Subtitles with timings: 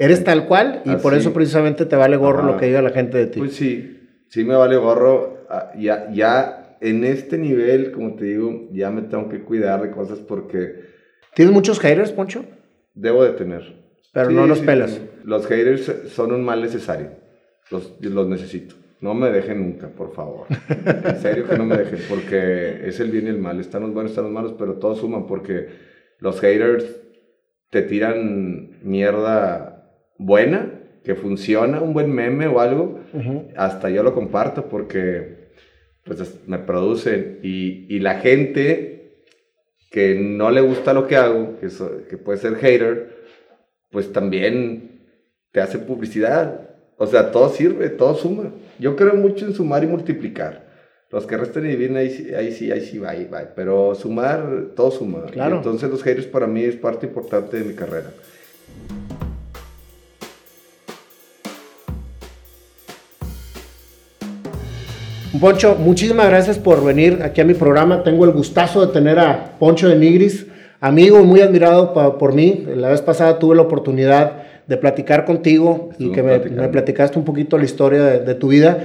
[0.00, 3.18] Eres tal cual y por eso precisamente te vale gorro lo que diga la gente
[3.18, 3.38] de ti.
[3.38, 5.44] Pues sí, sí me vale gorro.
[5.50, 9.90] Ah, ya, ya en este nivel, como te digo, ya me tengo que cuidar de
[9.90, 10.88] cosas porque...
[11.34, 12.46] ¿Tienes muchos haters, Poncho?
[12.94, 13.74] Debo de tener.
[14.14, 14.98] Pero no los pelas.
[15.22, 17.10] Los haters son un mal necesario.
[17.70, 18.76] Los, los necesito.
[19.02, 20.46] No me dejen nunca, por favor.
[21.04, 23.60] En serio que no me dejen, porque es el bien y el mal.
[23.60, 25.68] Están los buenos, están los malos, pero todos suman porque
[26.20, 26.86] los haters
[27.68, 29.69] te tiran mierda
[30.24, 30.72] buena,
[31.04, 33.00] que funciona, un buen meme o algo.
[33.56, 35.50] Hasta yo lo comparto porque
[36.04, 37.40] pues me producen.
[37.42, 39.24] Y, y, la gente
[39.90, 41.68] que no le gusta lo que hago, que,
[42.08, 43.16] que puede ser hater,
[43.90, 45.02] pues también
[45.52, 46.70] te hace publicidad
[47.02, 48.52] o sea, todo sirve, todo suma.
[48.78, 50.68] Yo creo mucho en sumar y multiplicar.
[51.10, 53.42] Los que resten y dividen, ahí, ahí sí, ahí sí va, ahí va.
[53.56, 55.24] Pero sumar, todo suma.
[55.32, 55.56] Claro.
[55.56, 58.10] entonces los haters para mí es parte importante de mi carrera.
[65.38, 68.02] Poncho, muchísimas gracias por venir aquí a mi programa.
[68.02, 70.46] Tengo el gustazo de tener a Poncho de Nigris,
[70.80, 72.66] amigo muy admirado por mí.
[72.74, 77.56] La vez pasada tuve la oportunidad de platicar contigo y que me, platicaste un poquito
[77.58, 78.76] la historia de, tu vida.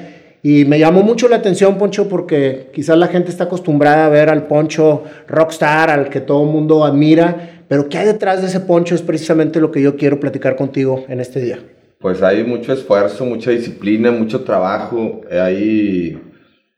[0.44, 4.30] Y me llamó mucho la atención, Poncho, porque quizás la gente está acostumbrada a ver
[4.30, 8.60] al Poncho rockstar, al que todo el mundo admira, pero ¿qué hay detrás de ese
[8.60, 8.94] Poncho?
[8.94, 11.58] Es precisamente lo que yo quiero platicar contigo en este día.
[12.00, 15.22] Pues hay mucho esfuerzo, mucha disciplina, mucho trabajo.
[15.32, 16.20] Hay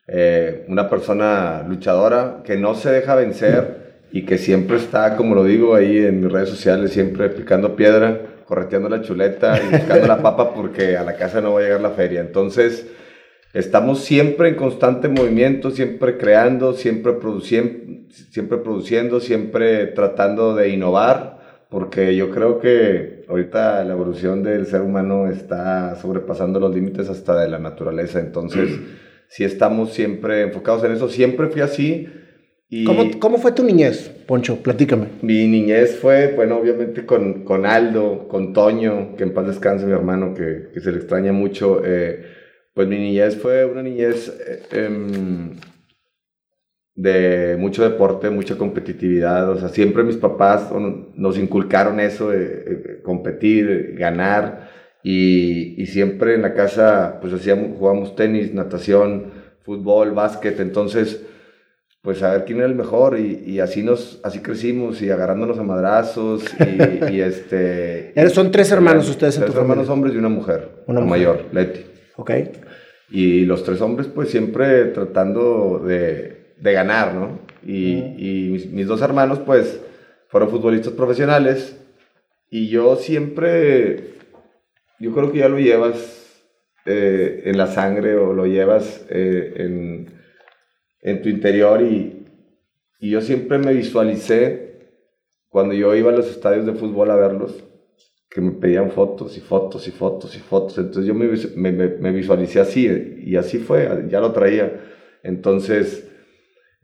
[0.07, 5.43] eh, una persona luchadora que no se deja vencer y que siempre está, como lo
[5.43, 10.21] digo ahí en mis redes sociales, siempre picando piedra correteando la chuleta y buscando la
[10.21, 12.21] papa porque a la casa no va a llegar la feria.
[12.21, 12.87] Entonces,
[13.53, 21.65] estamos siempre en constante movimiento, siempre creando, siempre produciendo, siempre, produciendo, siempre tratando de innovar,
[21.69, 27.37] porque yo creo que ahorita la evolución del ser humano está sobrepasando los límites hasta
[27.37, 28.21] de la naturaleza.
[28.21, 28.69] Entonces,
[29.29, 31.09] sí estamos siempre enfocados en eso.
[31.09, 32.07] Siempre fui así
[33.19, 34.61] ¿Cómo, fue tu niñez, Poncho?
[34.61, 35.07] Platícame.
[35.21, 39.93] Mi niñez fue, bueno, obviamente con, con Aldo, con Toño, que en paz descanse mi
[39.93, 41.81] hermano, que, que se le extraña mucho.
[41.85, 42.25] Eh,
[42.73, 45.51] pues mi niñez fue una niñez eh, em,
[46.93, 49.49] de mucho deporte, mucha competitividad.
[49.49, 50.69] O sea, siempre mis papás
[51.15, 54.66] nos inculcaron eso de, competir, ganar.
[55.09, 59.31] Y, y, siempre en la casa, pues hacíamos, jugábamos tenis, natación,
[59.63, 60.59] fútbol, básquet.
[60.59, 61.21] Entonces
[62.07, 63.19] pues a ver quién era el mejor.
[63.19, 66.41] Y, así nos así crecimos y agarrándonos a madrazos
[67.11, 71.81] y, este son tres hermanos ustedes tres hermanos hombres y una mujer una mayor Leti.
[72.15, 72.31] Ok.
[73.09, 79.81] Y los tres hombres pues siempre tratando de, ganar no y, mis, dos hermanos pues
[80.29, 81.77] fueron futbolistas profesionales.
[82.49, 84.13] Y yo siempre
[84.99, 86.43] yo creo que ya lo llevas
[86.85, 90.17] eh, en la sangre o lo llevas eh, en
[91.01, 92.25] en tu interior y,
[92.99, 94.65] y yo siempre me visualicé
[95.47, 97.63] cuando yo iba a los estadios de fútbol a verlos,
[98.29, 100.77] que me pedían fotos y fotos y fotos y fotos.
[100.77, 104.81] Entonces yo me, me, me visualicé así y así fue, ya lo traía.
[105.23, 106.11] Entonces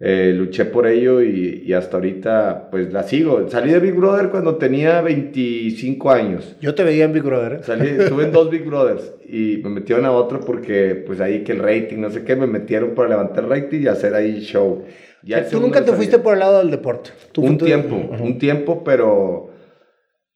[0.06, 3.48] eh, luché por ello y, y, hasta ahorita pues la sigo.
[3.50, 6.58] Salí de Big Brother cuando tenía 25 años.
[6.60, 7.54] Yo te veía en Big Brother.
[7.54, 7.60] ¿eh?
[7.64, 11.54] Salí, estuve en dos Big Brothers y me metieron a otro porque pues ahí que
[11.54, 14.84] el rating, no sé qué, me metieron para levantar el rating y hacer ahí show.
[15.24, 17.12] Ya ¿Tú nunca te fuiste por el lado del deporte?
[17.38, 19.52] un tiempo, un tiempo, pero,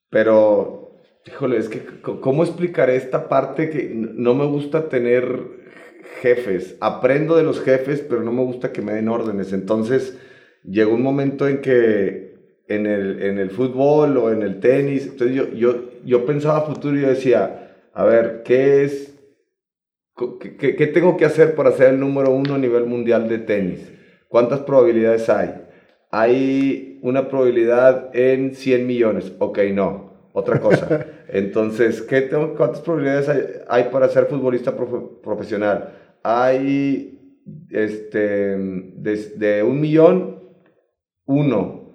[0.10, 5.57] pero, híjole, es que, ¿cómo explicaré esta parte que no me gusta tener
[6.22, 6.76] jefes.
[6.80, 9.54] Aprendo de los jefes, pero no me gusta que me den órdenes.
[9.54, 10.18] Entonces,
[10.64, 12.28] llegó un momento en que
[12.68, 16.98] en el, en el fútbol o en el tenis, entonces yo, yo, yo pensaba futuro
[16.98, 19.14] y yo decía, a ver, ¿qué es?
[20.40, 23.92] ¿Qué, ¿Qué tengo que hacer para ser el número uno a nivel mundial de tenis?
[24.28, 25.62] ¿Cuántas probabilidades hay?
[26.12, 29.32] Hay una probabilidad en 100 millones.
[29.40, 30.08] Ok, no.
[30.34, 31.06] Otra cosa.
[31.30, 34.76] Entonces, ¿qué tengo, ¿cuántas probabilidades hay, hay para ser futbolista
[35.24, 35.94] profesional?
[36.24, 37.18] Hay
[37.72, 40.40] este, de, un millón,
[41.26, 41.94] uno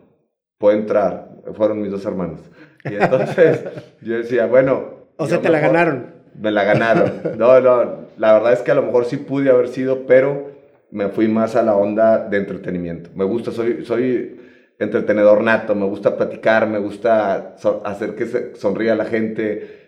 [0.59, 1.31] puede entrar.
[1.55, 2.41] Fueron mis dos hermanos.
[2.85, 3.65] Y entonces
[4.01, 5.03] yo decía, bueno.
[5.17, 6.15] O sea, te la ganaron.
[6.35, 7.13] Me la ganaron.
[7.37, 10.53] No, no, la verdad es que a lo mejor sí pude haber sido, pero
[10.91, 13.11] me fui más a la onda de entretenimiento.
[13.15, 14.41] Me gusta, soy, soy
[14.79, 19.82] entretenedor nato, me gusta platicar, me gusta hacer que se sonría la gente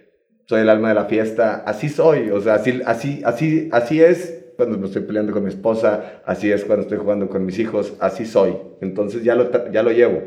[0.46, 4.52] soy el alma de la fiesta, así soy, o sea, así, así, así, así es
[4.56, 7.94] cuando me estoy peleando con mi esposa, así es cuando estoy jugando con mis hijos,
[8.00, 8.56] así soy.
[8.81, 10.23] Entonces ya lo, ya lo llevo.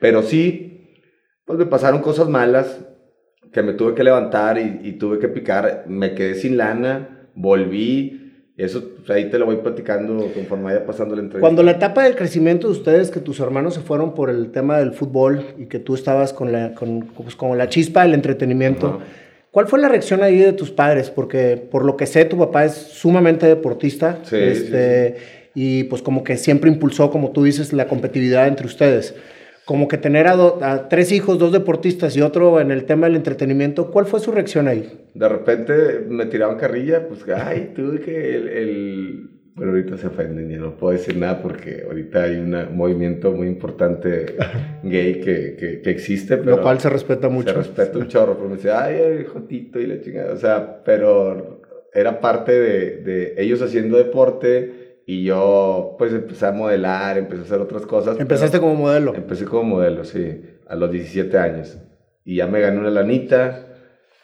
[0.00, 1.00] Pero sí,
[1.44, 2.80] pues me pasaron cosas malas,
[3.52, 8.18] que me tuve que levantar y, y, tuve que picar, me quedé sin lana, volví.
[8.56, 11.40] Eso pues, ahí te lo voy platicando conforme vaya pasando la entrevista.
[11.40, 14.78] Cuando la etapa del crecimiento de ustedes, que tus hermanos se fueron por el tema
[14.78, 19.00] del fútbol y que tú estabas con la, con, pues, con la chispa del entretenimiento,
[19.52, 21.10] ¿cuál fue la reacción ahí de tus padres?
[21.10, 24.18] Porque por lo que sé, tu papá es sumamente deportista.
[24.24, 25.50] Sí, este, sí, sí.
[25.54, 29.14] Y pues como que siempre impulsó, como tú dices, la competitividad entre ustedes
[29.64, 33.16] como que tener a, a, tres hijos, dos deportistas y otro en el tema del
[33.16, 35.08] entretenimiento, ¿cuál fue su reacción ahí?
[35.14, 39.30] De repente me tiraban carrilla, pues, ay, tú que el, el...
[39.54, 43.32] Bueno, ahorita se ofenden y no puedo decir nada porque ahorita hay una, un movimiento
[43.32, 44.36] muy importante
[44.82, 46.38] gay que, que, que, existe.
[46.38, 47.50] Pero Lo cual se respeta mucho.
[47.50, 50.32] Se respeta un chorro, pero me decía, ay, el jotito y la chingada.
[50.32, 51.60] O sea, pero
[51.92, 57.44] era parte de, de ellos haciendo deporte y yo pues empecé a modelar, empecé a
[57.44, 58.18] hacer otras cosas.
[58.18, 59.14] ¿Empezaste como modelo?
[59.14, 61.78] Empecé como modelo, sí, a los 17 años.
[62.24, 63.66] Y ya me gané una lanita.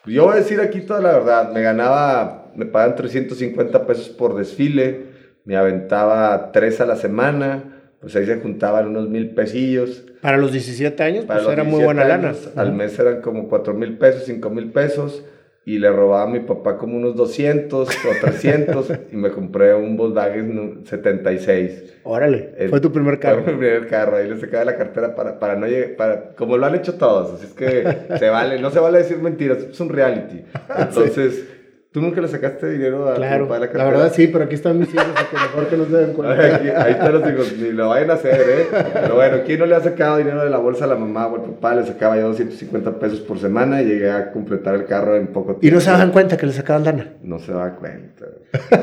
[0.06, 4.36] Yo voy a decir aquí toda la verdad, me ganaba, me pagaban 350 pesos por
[4.36, 5.07] desfile,
[5.48, 7.64] me aventaba tres a la semana,
[8.02, 10.04] pues ahí se juntaban unos mil pesillos.
[10.20, 12.60] Para los 17 años, Para pues era muy buena años, lana.
[12.60, 15.24] Al mes eran como 4 mil pesos, 5 mil pesos
[15.64, 19.96] y le robaba a mi papá como unos 200 o 300 y me compré un
[19.96, 21.94] Volkswagen 76.
[22.02, 23.42] Órale, el, fue tu primer carro.
[23.42, 26.58] Fue mi primer carro, ahí le sacaba la cartera para, para no llegar, para, como
[26.58, 29.80] lo han hecho todos, así es que se vale, no se vale decir mentiras, es
[29.80, 30.44] un reality.
[30.78, 31.34] Entonces...
[31.36, 31.54] sí.
[31.90, 33.84] ¿Tú nunca le sacaste dinero a claro, tu papá de la cartera?
[33.84, 36.56] La verdad sí, pero aquí están mis hijos, que mejor que no se den cuenta.
[36.56, 38.66] Aquí, ahí están los hijos, ni lo vayan a hacer, ¿eh?
[38.92, 41.36] Pero bueno, ¿quién no le ha sacado dinero de la bolsa a la mamá o
[41.36, 41.74] al papá?
[41.76, 45.54] Le sacaba yo 250 pesos por semana y llegué a completar el carro en poco
[45.54, 45.66] tiempo.
[45.66, 47.14] ¿Y no se daban cuenta que le sacaban lana?
[47.22, 48.26] No se daba cuenta.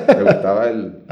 [0.07, 1.03] Me gustaba el...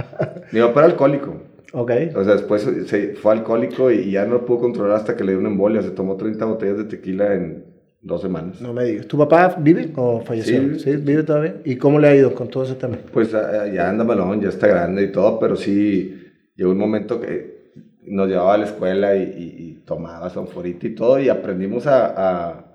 [0.51, 1.43] Mi papá era alcohólico.
[1.73, 1.91] Ok.
[2.15, 5.33] O sea, después se fue alcohólico y ya no lo pudo controlar hasta que le
[5.33, 5.83] dio una embolia.
[5.83, 7.65] Se tomó 30 botellas de tequila en
[8.03, 8.61] dos semanas.
[8.61, 9.07] No me digas.
[9.07, 10.75] ¿Tu papá vive o falleció?
[10.75, 11.61] Sí, sí, vive todavía.
[11.65, 12.97] ¿Y cómo le ha ido con todo ese tema?
[13.11, 16.15] Pues ya anda malón, ya está grande y todo, pero sí
[16.55, 17.71] llegó un momento que
[18.05, 22.49] nos llevaba a la escuela y, y, y tomaba sonforita y todo y aprendimos a,
[22.49, 22.73] a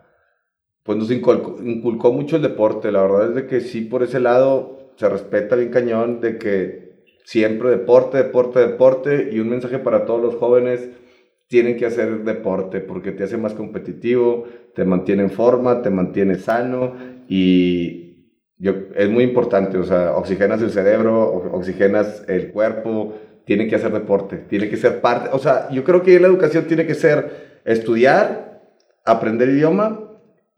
[0.82, 2.90] pues nos inculcó, inculcó, mucho el deporte.
[2.90, 7.04] La verdad es de que sí, por ese lado se respeta bien cañón de que
[7.24, 10.88] siempre deporte, deporte, deporte y un mensaje para todos los jóvenes
[11.48, 16.36] tienen que hacer deporte porque te hace más competitivo, te mantiene en forma, te mantiene
[16.36, 16.94] sano
[17.28, 18.08] y
[18.58, 23.14] yo, es muy importante, o sea, oxigenas el cerebro, oxigenas el cuerpo,
[23.44, 26.64] tienen que hacer deporte, tiene que ser parte, o sea, yo creo que la educación
[26.66, 28.62] tiene que ser estudiar,
[29.04, 30.07] aprender idioma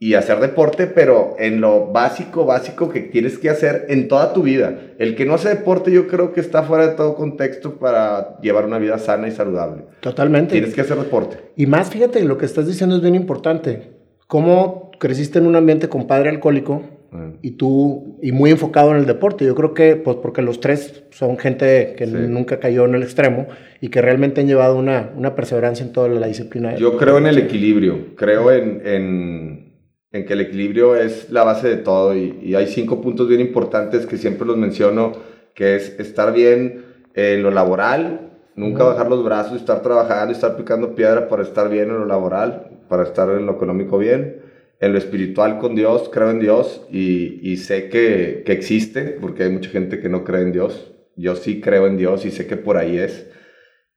[0.02, 4.42] y hacer deporte, pero en lo básico, básico que tienes que hacer en toda tu
[4.42, 4.74] vida.
[4.98, 8.64] El que no hace deporte yo creo que está fuera de todo contexto para llevar
[8.64, 9.82] una vida sana y saludable.
[10.00, 10.52] Totalmente.
[10.52, 11.36] Tienes que hacer deporte.
[11.54, 13.90] Y más, fíjate, lo que estás diciendo es bien importante.
[14.26, 17.30] Cómo creciste en un ambiente con padre alcohólico mm.
[17.42, 19.44] y tú, y muy enfocado en el deporte.
[19.44, 22.12] Yo creo que, pues porque los tres son gente que sí.
[22.26, 23.48] nunca cayó en el extremo
[23.82, 26.74] y que realmente han llevado una, una perseverancia en toda la disciplina.
[26.76, 28.80] Yo creo en el equilibrio, creo en...
[28.86, 29.69] en
[30.12, 33.40] en que el equilibrio es la base de todo y, y, hay cinco puntos bien
[33.40, 35.12] importantes que siempre los menciono,
[35.54, 36.84] que es estar bien
[37.14, 41.90] en lo laboral, nunca bajar los brazos, estar trabajando, estar picando piedra para estar bien
[41.90, 44.42] en lo laboral, para estar en lo económico bien,
[44.80, 49.44] en lo espiritual con Dios, creo en Dios y, y sé que, que existe, porque
[49.44, 52.46] hay mucha gente que no cree en Dios, yo sí creo en Dios y sé
[52.46, 53.26] que por ahí es.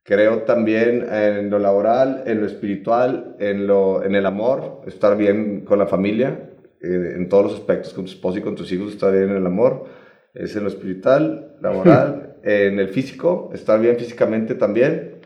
[0.05, 5.61] Creo también en lo laboral, en lo espiritual, en, lo, en el amor, estar bien
[5.61, 6.49] con la familia,
[6.81, 9.37] eh, en todos los aspectos, con tu esposo y con tus hijos, estar bien en
[9.37, 9.85] el amor.
[10.33, 15.21] Es en lo espiritual, laboral, en el físico, estar bien físicamente también,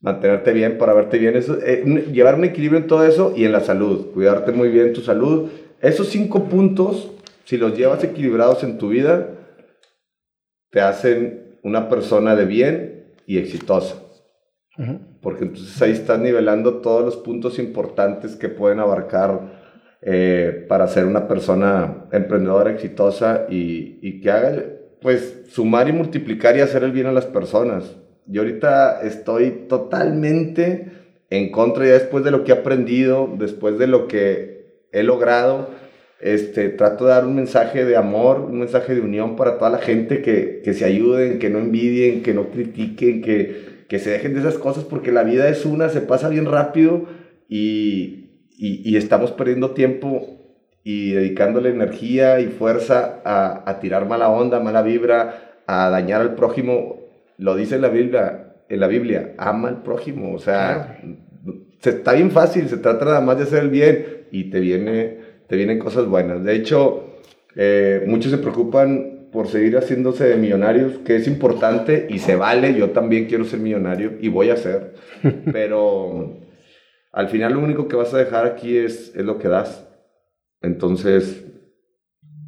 [0.00, 3.52] mantenerte bien para verte bien, eso, eh, llevar un equilibrio en todo eso y en
[3.52, 5.48] la salud, cuidarte muy bien tu salud.
[5.80, 7.12] Esos cinco puntos,
[7.44, 9.28] si los llevas equilibrados en tu vida,
[10.70, 12.99] te hacen una persona de bien
[13.30, 13.94] y exitosa.
[14.76, 14.98] Uh -huh.
[15.22, 21.04] Porque entonces ahí estás nivelando todos los puntos importantes que pueden abarcar eh, para ser
[21.04, 24.64] una persona emprendedora exitosa y, y, que haga,
[25.00, 27.96] pues, sumar y multiplicar y hacer el bien a las personas.
[28.26, 30.90] Yo ahorita estoy totalmente
[31.30, 35.68] en contra ya después de lo que he aprendido, después de lo que he logrado.
[36.20, 39.78] Este, trato de dar un mensaje de amor, un mensaje de unión para toda la
[39.78, 44.34] gente, que, que se ayuden, que no envidien, que no critiquen, que, que, se dejen
[44.34, 47.06] de esas cosas, porque la vida es una, se pasa bien rápido
[47.48, 50.36] y, y, y estamos perdiendo tiempo
[50.84, 56.34] y dedicándole energía y fuerza a, a, tirar mala onda, mala vibra, a dañar al
[56.34, 57.00] prójimo.
[57.38, 61.60] Lo dice la Biblia, en la Biblia, ama al prójimo, o sea, claro.
[61.80, 65.19] se, está bien fácil, se trata nada más de hacer el bien y te viene
[65.50, 66.44] te vienen cosas buenas.
[66.44, 67.18] De hecho,
[67.56, 72.72] eh, muchos se preocupan por seguir haciéndose de millonarios, que es importante y se vale.
[72.74, 74.94] Yo también quiero ser millonario y voy a ser.
[75.52, 76.38] Pero
[77.10, 79.88] al final lo único que vas a dejar aquí es, es lo que das.
[80.62, 81.44] Entonces,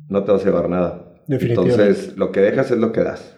[0.09, 1.25] no te vas a llevar nada.
[1.27, 3.37] Entonces, lo que dejas es lo que das.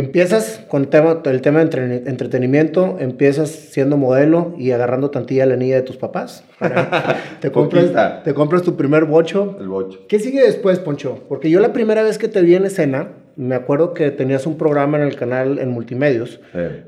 [0.00, 5.52] Empiezas con el tema, el tema de entretenimiento, empiezas siendo modelo y agarrando tantilla la
[5.52, 6.42] anilla de tus papás.
[7.40, 9.58] te, compras, te compras tu primer bocho.
[9.60, 9.98] El bocho.
[10.08, 11.18] ¿Qué sigue después, Poncho?
[11.28, 14.56] Porque yo la primera vez que te vi en escena, me acuerdo que tenías un
[14.56, 16.40] programa en el canal en multimedios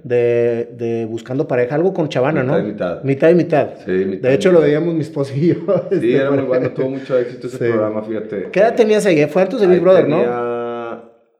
[0.05, 2.63] de, de, Buscando Pareja, algo con Chavana, ¿no?
[2.63, 3.69] Mitad Mitad y mitad.
[3.85, 5.55] Sí, mitad De hecho, lo veíamos mi esposo y yo.
[5.91, 8.49] Sí, este, era muy bueno, tuvo mucho éxito ese programa, fíjate.
[8.51, 9.27] ¿Qué edad tenías ahí?
[9.27, 10.52] Fue antes de Big Brother, ¿no?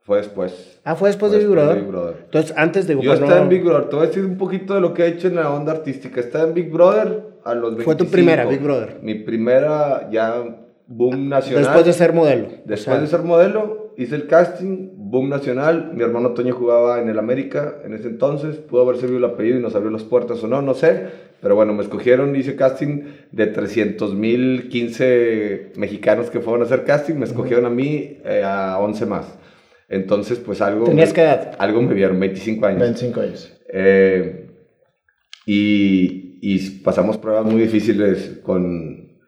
[0.03, 0.81] Fue después.
[0.83, 1.77] Ah, fue después, de, Big Brother?
[2.25, 3.87] Entonces, antes de Yo pues, estaba en Big Brother.
[3.87, 6.19] Te voy a decir un poquito de lo que he hecho en la onda artística.
[6.19, 7.83] Estaba en Big Brother a los 25.
[7.85, 8.99] Fue tu primera, Big Brother.
[9.01, 10.43] Mi primera ya
[10.87, 11.63] boom nacional.
[11.63, 12.47] Después de ser modelo.
[12.65, 15.91] Después de ser modelo, hice el casting, boom nacional.
[15.93, 18.57] Mi hermano Toño jugaba en el América en ese entonces.
[18.57, 21.07] Pudo haber servido el apellido y nos abrió las puertas o no, no sé.
[21.41, 26.83] Pero bueno, me escogieron, hice casting de 300 mil 15 mexicanos que fueron a hacer
[26.83, 27.15] casting.
[27.15, 29.37] Me escogieron a mí, eh, a 11 más.
[29.93, 30.85] Entonces, pues algo...
[30.85, 31.55] ¿Tenías qué edad?
[31.59, 32.79] Algo me vieron, 25 años.
[32.79, 33.61] 25 años.
[33.71, 34.49] Eh,
[35.45, 39.19] y, y, pasamos pruebas muy difíciles con,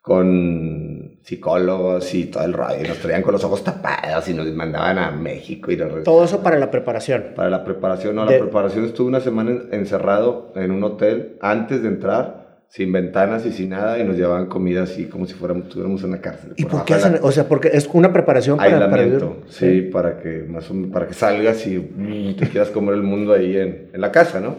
[0.00, 2.82] con psicólogos y todo el rollo.
[2.82, 5.70] Y nos traían con los ojos tapados y nos mandaban a México.
[5.70, 7.32] Y todo eso para la preparación.
[7.36, 11.88] Para la preparación, no, la preparación estuve una semana encerrado en un hotel antes de
[11.88, 12.43] entrar
[12.74, 16.08] sin ventanas y sin nada, y nos llevaban comida así como si fuéramos, estuviéramos en
[16.08, 16.54] una cárcel.
[16.56, 17.20] ¿Y por, qué hacen?
[17.22, 21.64] O sea, porque es una preparación para, Aislamiento, sí, para que, más para que salgas
[21.68, 24.56] y mm, te quieras comer el mundo ahí en, en la casa, ¿no?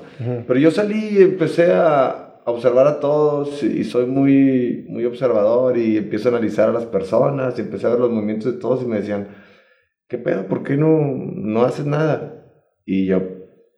[0.47, 5.97] Pero yo salí y empecé a, observar a todos y soy muy, muy observador y
[5.97, 8.85] empiezo a analizar a las personas y empecé a ver los movimientos de todos y
[8.85, 9.29] me decían,
[10.07, 10.45] ¿qué pedo?
[10.45, 12.45] ¿Por qué no, no haces nada?
[12.85, 13.19] Y yo,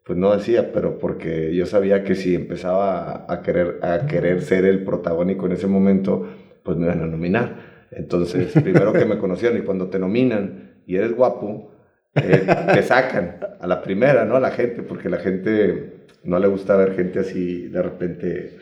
[0.08, 4.64] pues no decía, pero porque yo sabía que si empezaba a, querer, a querer ser
[4.64, 6.26] el protagónico en ese momento,
[6.64, 7.88] pues me iban a nominar.
[7.92, 11.74] Entonces, primero que me conocieron y cuando te nominan y eres guapo,
[12.16, 14.38] eh, te sacan a la primera, ¿no?
[14.38, 18.58] A la gente, porque la gente no le gusta ver gente así de repente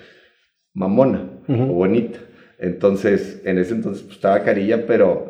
[0.73, 2.17] mamona o bonita.
[2.57, 5.29] Entonces, en ese entonces pues, estaba carilla, pero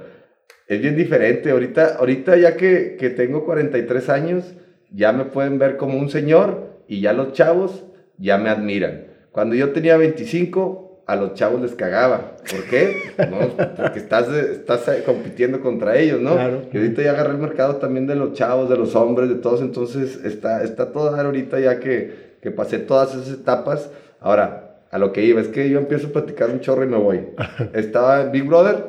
[0.69, 1.51] es bien diferente.
[1.51, 4.55] Ahorita, ahorita ya que, que tengo 43 años,
[4.91, 7.83] ya me pueden ver como un señor y ya los chavos
[8.17, 9.07] ya me admiran.
[9.31, 12.37] Cuando yo tenía 25, a los chavos les cagaba.
[12.49, 13.13] ¿Por qué?
[13.77, 16.35] porque estás, estás compitiendo contra ellos, ¿no?
[16.71, 19.61] Y ahorita ya agarré el mercado también de los chavos, de los hombres, de todos.
[19.61, 23.89] Entonces está, está todo ahorita ya que, que pasé todas esas etapas.
[24.19, 26.97] Ahora, a lo que iba, es que yo empiezo a platicar un chorro y me
[26.97, 27.27] voy.
[27.73, 28.85] Estaba en Big Brother,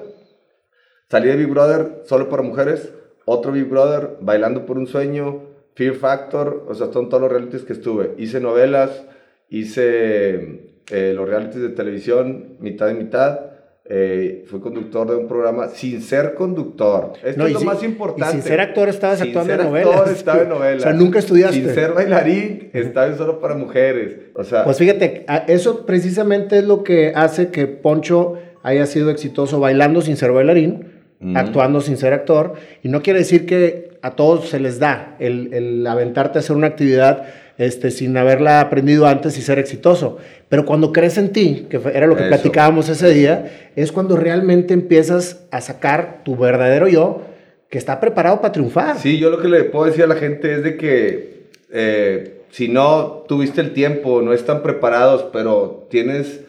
[1.10, 2.92] salí de Big Brother solo para mujeres,
[3.24, 5.42] otro Big Brother, bailando por un sueño,
[5.76, 8.14] Fear Factor, o sea, son todos los realities que estuve.
[8.16, 9.04] Hice novelas,
[9.50, 13.40] hice eh, los realities de televisión, mitad y mitad.
[13.88, 17.12] Eh, fui conductor de un programa sin ser conductor.
[17.22, 18.32] Esto es lo más importante.
[18.32, 19.94] sin ser actor estabas actuando en novelas.
[19.96, 20.76] Actor, estaba en novelas.
[20.80, 21.56] O sea, nunca estudiaste.
[21.56, 24.16] Sin ser bailarín, estaba solo para mujeres.
[24.34, 29.60] O sea, pues fíjate, eso precisamente es lo que hace que Poncho haya sido exitoso
[29.60, 31.04] bailando sin ser bailarín,
[31.34, 32.54] actuando sin ser actor.
[32.82, 36.54] Y no quiere decir que a todos se les da el, el, aventarte a hacer
[36.54, 37.24] una actividad
[37.58, 40.18] este, sin haberla aprendido antes y ser exitoso.
[40.48, 44.74] Pero cuando crees en ti, que era lo que platicábamos ese día, es cuando realmente
[44.74, 47.22] empiezas a sacar tu verdadero yo
[47.68, 48.98] que está preparado para triunfar.
[48.98, 52.68] Sí, yo lo que le puedo decir a la gente es de que eh, si
[52.68, 56.42] no tuviste el tiempo, no están preparados, pero tienes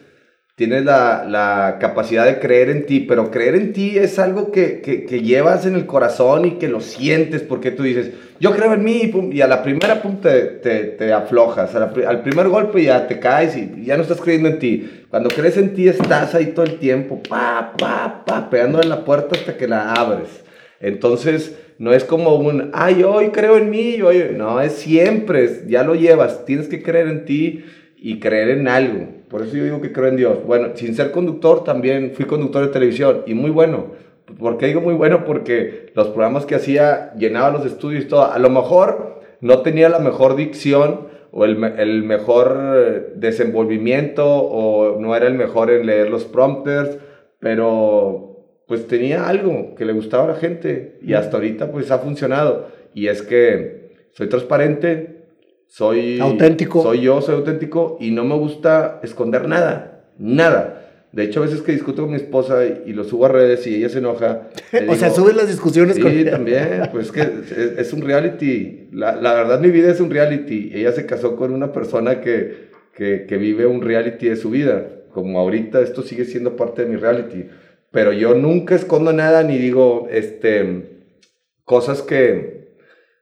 [0.58, 4.80] tienes la, la, capacidad de creer en ti, pero creer en ti es algo que,
[4.80, 8.10] que, que, llevas en el corazón y que lo sientes, porque tú dices,
[8.40, 12.48] yo creo en mí, y, a la primera pum, te, te, te aflojas, al primer
[12.48, 14.90] golpe ya te caes y ya no estás creyendo en ti.
[15.10, 19.04] Cuando crees en ti estás ahí todo el tiempo, pa, pa, pa, pegando en la
[19.04, 20.42] puerta hasta que la abres.
[20.80, 25.84] Entonces, no es como un, ay, hoy creo en mí, hoy, no, es siempre, ya
[25.84, 27.64] lo llevas, tienes que creer en ti
[28.00, 29.06] y creer en algo.
[29.28, 30.38] Por eso yo digo que creo en Dios.
[30.46, 33.92] Bueno, sin ser conductor también fui conductor de televisión y muy bueno.
[34.38, 35.24] ¿Por qué digo muy bueno?
[35.24, 38.30] Porque los programas que hacía llenaba los estudios y todo.
[38.30, 45.14] A lo mejor no tenía la mejor dicción o el, el mejor desenvolvimiento o no
[45.14, 46.98] era el mejor en leer los prompters,
[47.38, 48.28] pero
[48.66, 52.68] pues tenía algo que le gustaba a la gente y hasta ahorita pues ha funcionado.
[52.94, 55.17] Y es que soy transparente,
[55.68, 56.82] soy auténtico.
[56.82, 60.74] Soy yo, soy auténtico y no me gusta esconder nada, nada.
[61.12, 63.76] De hecho, a veces que discuto con mi esposa y, lo subo a redes y
[63.76, 64.48] ella se enoja.
[64.88, 66.32] o sea, subes las discusiones sí, con ella.
[66.32, 66.82] también.
[66.92, 67.26] Pues que
[67.78, 68.88] es, un reality.
[68.92, 70.70] La, la, verdad, mi vida es un reality.
[70.74, 74.86] Ella se casó con una persona que, que, que vive un reality de su vida.
[75.12, 77.46] Como ahorita esto sigue siendo parte de mi reality.
[77.90, 80.82] Pero yo nunca escondo nada ni digo, este,
[81.64, 82.67] cosas que,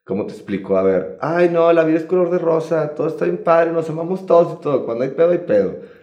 [0.07, 0.79] ¿cómo te explico?
[0.79, 3.91] A ver, ay, no, la vida es color de rosa, todo está bien padre, nos
[3.91, 4.87] amamos todos y todo.
[4.87, 5.97] Cuando hay pedo, hay pedo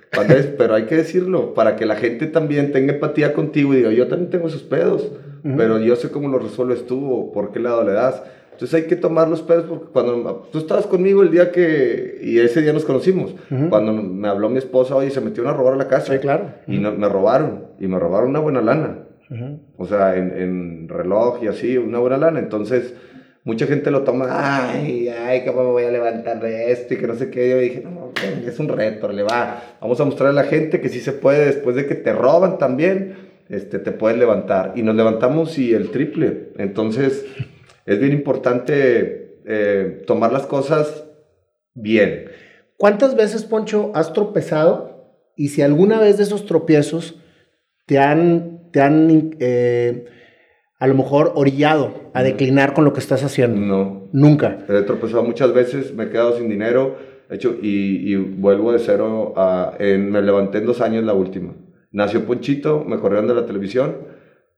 [0.58, 4.08] pero hay que decirlo para que la gente también tenga empatía contigo y diga, yo
[4.08, 5.12] también tengo esos pedos,
[5.58, 8.24] pero yo sé cómo los resuelves tú o por qué lado le das.
[8.52, 12.38] Entonces hay que tomar los pedos porque cuando tú estabas conmigo el día que, y
[12.40, 13.36] ese día nos conocimos,
[13.70, 16.14] cuando me habló mi esposa, oye, se metieron a robar la casa.
[16.14, 16.52] Sí, claro.
[16.68, 19.00] Y no, me robaron, y me robaron una buena lana.
[19.78, 22.38] O sea, en, en reloj y así, una buena lana.
[22.38, 22.94] Entonces
[23.44, 24.28] mucha gente lo toma,
[24.72, 26.94] ay, ay, ¿cómo me voy a levantar de esto?
[26.94, 27.50] Y que no sé qué.
[27.50, 28.12] Yo dije, no,
[28.48, 29.78] es un reto, le va.
[29.82, 32.58] Vamos a mostrarle a la gente que sí se puede, después de que te roban
[32.58, 33.16] también,
[33.50, 34.74] este, te puedes levantar.
[34.76, 36.52] Y nos levantamos y el triple.
[36.58, 37.26] Entonces,
[37.86, 41.04] es bien importante eh, tomar las cosas
[41.74, 42.30] bien.
[42.78, 44.94] ¿Cuántas veces, Poncho, has tropezado?
[45.36, 47.20] Y si alguna vez de esos tropiezos
[47.86, 50.06] te han, te han eh,
[50.84, 53.58] a lo mejor orillado a declinar con lo que estás haciendo?
[53.58, 54.10] No.
[54.12, 54.66] Nunca.
[54.68, 56.98] He tropezado muchas veces, me he quedado sin dinero,
[57.30, 59.78] hecho, y, vuelvo de cero a...
[59.80, 61.54] me levanté en dos años la última.
[61.92, 63.96] Nació Ponchito, me corrieron de la televisión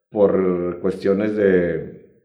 [0.09, 2.23] por cuestiones de...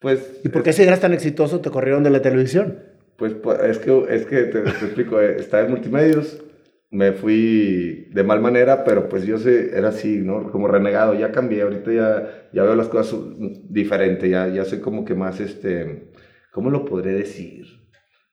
[0.00, 0.40] Pues...
[0.42, 2.80] ¿Y por qué si eras tan exitoso te corrieron de la televisión?
[3.16, 6.42] Pues, pues es que, es que te, te explico, eh, estaba en multimedios,
[6.90, 10.50] me fui de mal manera, pero pues yo sé, era así, ¿no?
[10.50, 13.20] Como renegado, ya cambié, ahorita ya, ya veo las cosas
[13.68, 16.10] diferente, ya, ya soy como que más, este,
[16.50, 17.66] ¿cómo lo podré decir?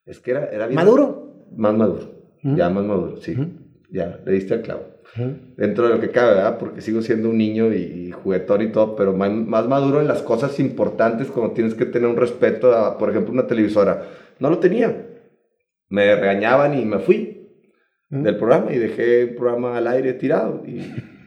[0.06, 0.76] Es que era, era bien...
[0.76, 1.48] ¿Maduro?
[1.58, 3.36] Más maduro, ya más maduro, sí,
[3.92, 4.96] ya, le diste al clavo.
[5.56, 6.58] Dentro de lo que cabe, ¿verdad?
[6.58, 10.22] Porque sigo siendo un niño y, juguetón y todo, pero más, más, maduro en las
[10.22, 14.04] cosas importantes, como tienes que tener un respeto a, por ejemplo, una televisora.
[14.40, 15.08] No lo tenía.
[15.90, 17.35] Me regañaban y me fui
[18.10, 20.64] del programa y dejé el programa al aire tirado.
[20.66, 20.82] Y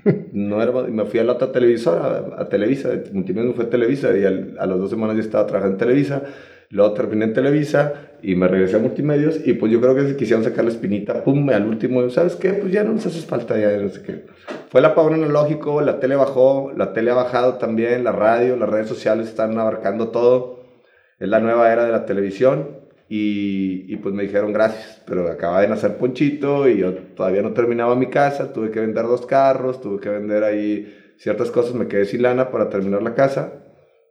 [0.32, 4.66] no era, me fui a la otra televisora, a, Televisa, Multimedia fue Televisa y a
[4.66, 6.22] las dos semanas ya estaba trabajando en Televisa.
[6.70, 10.16] Luego terminé en Televisa y me regresé a Multimedios y pues yo creo que se
[10.16, 12.52] quisieron sacar la espinita, pum, al último, ¿sabes qué?
[12.52, 14.26] Pues ya no nos hace falta, ya no sé qué.
[14.68, 18.68] Fue el apagón analógico, la tele bajó, la tele ha bajado también, la radio, las
[18.68, 20.58] redes sociales están abarcando todo.
[21.18, 22.77] Es la nueva era de la televisión
[23.10, 27.96] y, pues me dijeron gracias, pero acaba de nacer Ponchito y yo todavía no terminaba
[27.96, 32.04] mi casa, tuve que vender dos carros, tuve que vender ahí ciertas cosas, me quedé
[32.04, 33.64] sin lana para terminar la casa,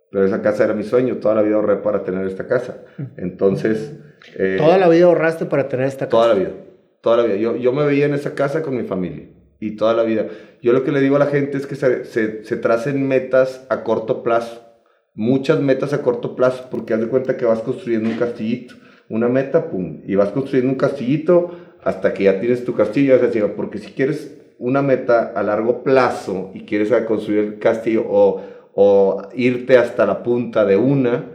[0.10, 2.86] pero esa casa era mi sueño, toda la vida ahorré para tener esta casa.
[3.18, 3.94] Entonces...
[4.36, 6.10] Eh, ¿Toda la vida ahorraste para tener esta casa?
[6.10, 6.52] Toda la vida,
[7.02, 7.36] toda la vida.
[7.36, 9.28] Yo, yo me veía en esa casa con mi familia
[9.60, 10.26] y toda la vida.
[10.64, 13.68] Yo lo que le digo a la gente es que se, se, se tracen metas
[13.70, 14.64] a corto plazo,
[15.14, 18.74] muchas metas a corto plazo, porque haz de cuenta que vas construyendo un castillito
[19.10, 21.52] una meta, pum, y vas construyendo un castillito
[21.84, 23.18] hasta que ya tienes tu castillo,
[23.56, 28.42] porque si quieres una meta a largo plazo y quieres construir el castillo o,
[29.36, 31.32] irte hasta la punta de una,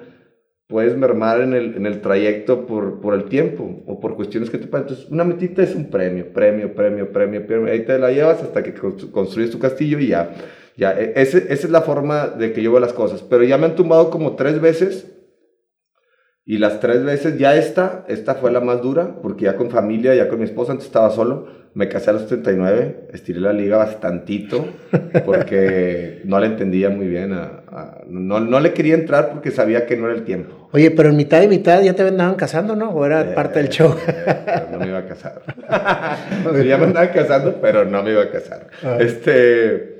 [0.68, 4.58] puedes mermar en el, en el trayecto por, por, el tiempo o por cuestiones que
[4.58, 4.88] te pasan.
[4.88, 7.72] Entonces, una metita es un premio, premio, premio, premio, premio.
[7.72, 10.34] Ahí te la llevas hasta que construyes tu castillo y ya.
[10.76, 13.22] ya e, esa es la forma de que yo veo las cosas.
[13.22, 15.12] Pero ya me han tumbado como tres veces
[16.44, 20.14] y las tres veces, ya esta, esta fue la más dura, porque ya con familia,
[20.14, 23.76] ya con mi esposa, antes estaba solo, me casé a los 39, estiré la liga
[23.76, 24.66] bastantito,
[25.24, 27.30] porque no le entendía muy bien,
[28.08, 30.68] no, no, le quería entrar porque sabía que no era el tiempo.
[30.72, 32.90] Oye, pero en mitad y mitad ya te andaban casando, ¿no?
[32.90, 33.94] ¿O era parte del show?
[34.72, 35.42] no me iba a casar.
[36.66, 38.68] ya me andaban casando, pero no me iba a casar.
[38.82, 38.96] Ah.
[38.98, 39.91] Este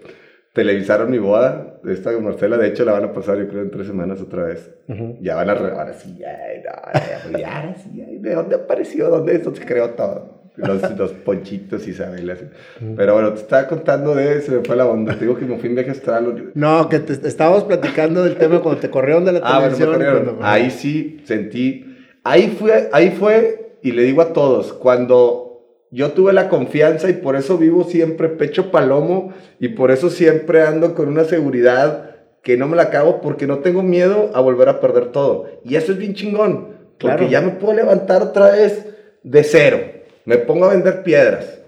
[0.53, 3.71] televisaron mi boda, esta de Marcela, de hecho la van a pasar yo creo en
[3.71, 4.71] tres semanas otra vez.
[5.21, 6.39] Ya van a, ahora sí, ya,
[7.31, 9.09] no, ya, sí, ¿de dónde apareció?
[9.09, 10.43] ¿Dónde esto se creó todo?
[10.57, 12.29] Los, los ponchitos Isabel.
[12.31, 12.45] Así.
[12.97, 15.57] Pero bueno, te estaba contando de, se me fue la onda, te digo que me
[15.57, 16.53] fui en viaje astral.
[16.55, 20.37] No, que te, estábamos platicando del tema cuando te corrieron de la ah, televisión.
[20.43, 25.42] ahí sí sentí, ahí fue, ahí fue, y le digo a todos, cuando
[25.93, 30.63] yo tuve la confianza y por eso vivo siempre pecho palomo y por eso siempre
[30.63, 34.71] ando con una seguridad que no me la acabo porque no tengo miedo a volver
[34.71, 35.49] a perder todo.
[35.65, 38.87] Y eso es bien chingón, porque ya me puedo levantar otra vez
[39.23, 39.81] de cero.
[40.25, 41.61] Me pongo a vender piedras.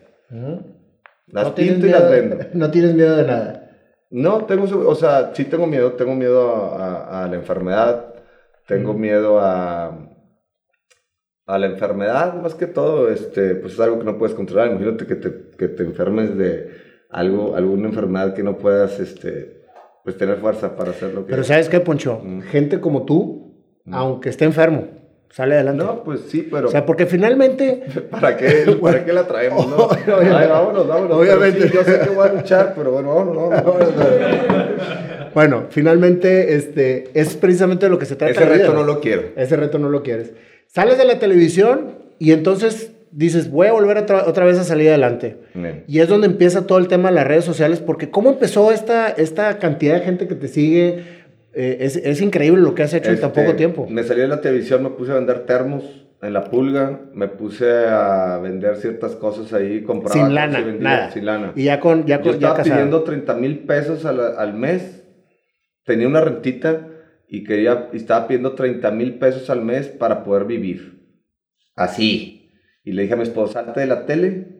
[1.27, 2.39] Las pinto y las vendo.
[2.55, 3.61] No tienes miedo de nada.
[4.09, 8.15] No, tengo, o sea, sí tengo miedo, tengo miedo a, la enfermedad,
[8.67, 10.14] tengo miedo a,
[11.47, 14.71] a la enfermedad, más que todo, este, pues es algo que no puedes controlar.
[14.71, 16.71] Imagínate que te, que te enfermes de
[17.11, 19.63] algo, alguna enfermedad que no puedas, este,
[20.03, 21.31] pues tener fuerza para hacer lo que...
[21.31, 22.21] Pero ¿sabes qué, Poncho?
[22.23, 22.41] Mm.
[22.43, 23.95] Gente como tú, mm.
[23.95, 24.89] aunque esté enfermo,
[25.31, 25.85] sale adelante.
[25.85, 26.69] No, pues sí, pero...
[26.69, 27.85] O sea, porque finalmente...
[28.11, 29.89] ¿Para qué, ¿para qué la traemos, no?
[30.07, 31.19] Ay, vámonos, vámonos.
[31.19, 31.69] Obviamente.
[31.69, 33.93] yo sé que voy a luchar, pero bueno, vámonos, vámonos.
[35.35, 38.33] bueno, finalmente, este, es precisamente de lo que se trata.
[38.33, 39.25] Ese reto no lo quiero.
[39.37, 40.33] Ese reto no lo quieres.
[40.75, 45.37] Sales de la televisión y entonces dices, voy a volver otra vez a salir adelante.
[45.87, 49.09] Y es donde empieza todo el tema de las redes sociales, porque ¿cómo empezó esta,
[49.09, 51.05] esta cantidad de gente que te sigue?
[51.53, 53.87] Eh, es, es, increíble lo que has hecho en tan poco este, tiempo.
[53.89, 55.85] Me salí de la televisión, me puse a vender termos
[56.21, 61.11] en la pulga, me puse a vender ciertas cosas ahí, compraba sin lana, nada.
[61.13, 61.53] sin lana.
[61.55, 65.05] Y ya con, ya con, Yo estaba pidiendo 30 mil pesos al, al, mes,
[65.85, 66.89] tenía una rentita
[67.29, 71.03] y quería, y estaba pidiendo 30 mil pesos al mes para poder vivir.
[71.75, 72.51] Así.
[72.85, 74.55] Y le dije a mi esposa, salte de la tele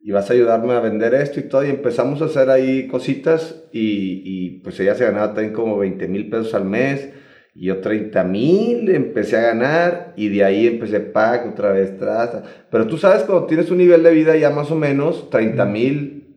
[0.00, 1.64] y vas a ayudarme a vender esto y todo.
[1.64, 6.08] Y empezamos a hacer ahí cositas y, y pues ella se ganaba también como 20
[6.08, 7.10] mil pesos al mes.
[7.54, 12.42] Y yo 30 mil empecé a ganar y de ahí empecé pack otra vez tras.
[12.70, 16.27] Pero tú sabes cuando tienes un nivel de vida ya más o menos 30 mil,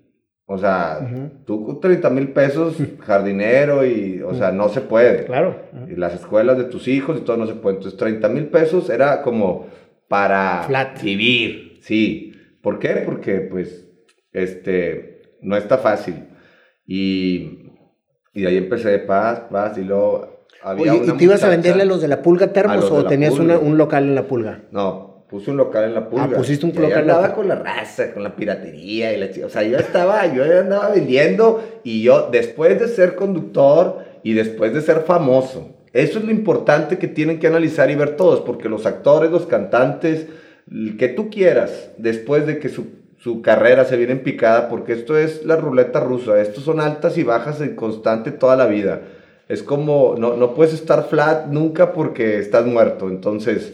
[0.52, 1.00] o sea,
[1.46, 5.24] tú con 30 mil pesos, jardinero y, o sea, no se puede.
[5.24, 5.56] Claro.
[5.88, 7.78] Y las escuelas de tus hijos y todo no se puede.
[7.78, 9.68] Entonces 30 mil pesos era como
[10.10, 10.68] para
[11.02, 12.34] vivir, sí.
[12.62, 13.02] ¿Por qué?
[13.06, 13.88] Porque pues
[14.34, 16.16] este no está fácil.
[16.86, 17.72] Y,
[18.34, 21.84] y de ahí empecé de paz, paz y luego había ¿y te ibas a venderle
[21.84, 24.64] a los de la pulga termos o tenías un local en la pulga?
[24.72, 26.26] No, puse un local en la pulga.
[26.26, 29.50] Ah, pusiste un local la andaba con la raza, con la piratería y la O
[29.50, 34.82] sea, yo estaba, yo andaba vendiendo y yo después de ser conductor y después de
[34.82, 38.86] ser famoso, eso es lo importante que tienen que analizar y ver todos, porque los
[38.86, 40.28] actores, los cantantes,
[41.00, 45.46] que tú quieras, después de que su, carrera se viene en picada, porque esto es
[45.46, 49.02] la ruleta rusa, estos son altas y bajas en constante toda la vida.
[49.48, 53.74] Es como, no, no puedes estar flat nunca porque estás muerto, entonces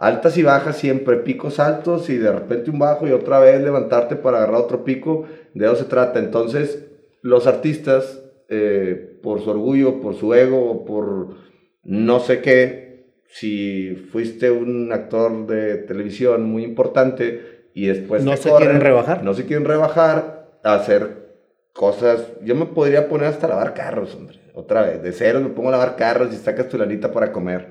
[0.00, 4.16] altas y bajas siempre, picos altos y de repente un bajo y otra vez levantarte
[4.16, 6.18] para agarrar otro pico, de eso se trata.
[6.18, 6.86] Entonces,
[7.20, 11.36] los artistas, eh, por su orgullo, por su ego, por
[11.84, 18.24] no sé qué, si fuiste un actor de televisión muy importante y después...
[18.24, 19.22] No se quieren rebajar.
[19.22, 21.28] No se quieren rebajar a hacer
[21.74, 22.26] cosas...
[22.42, 24.40] Yo me podría poner hasta lavar carros, hombre.
[24.54, 27.68] Otra vez, de cero me pongo a lavar carros y sacas tu lanita para comer.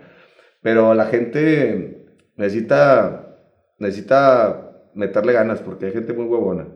[0.62, 1.99] Pero la gente
[2.40, 3.38] necesita,
[3.78, 6.68] necesita meterle ganas porque hay gente muy huevona.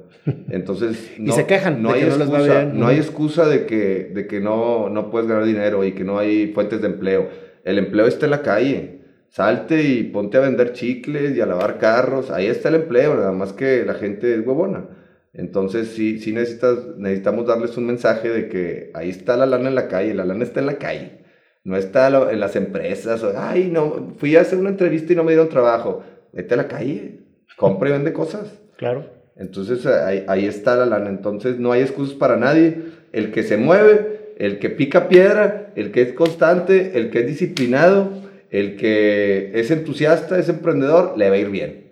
[0.50, 4.90] Entonces, y se quejan no hay excusa, no, hay excusa de que, de que no,
[4.90, 7.30] no puedes ganar dinero y que no hay fuentes de empleo.
[7.64, 9.00] El empleo está en la calle.
[9.30, 12.30] Salte y ponte a vender chicles y a lavar carros.
[12.30, 14.86] Ahí está el empleo, nada más que la gente es huevona.
[15.34, 19.76] Entonces, sí, sí necesitas, necesitamos darles un mensaje de que ahí está la lana en
[19.76, 21.23] la calle, la lana está en la calle.
[21.64, 23.24] No está en las empresas.
[23.38, 26.04] Ay, no, fui a hacer una entrevista y no me dieron trabajo.
[26.34, 27.24] Vete a la calle
[27.56, 28.60] compra y vende cosas.
[28.78, 29.06] Claro.
[29.36, 31.10] Entonces ahí, ahí, está la lana.
[31.10, 32.78] Entonces no hay excusas para nadie.
[33.12, 37.28] El que se mueve, el que pica piedra, el que es constante, el que es
[37.28, 38.10] disciplinado,
[38.50, 41.84] el que es entusiasta, es emprendedor, le va a ir bien.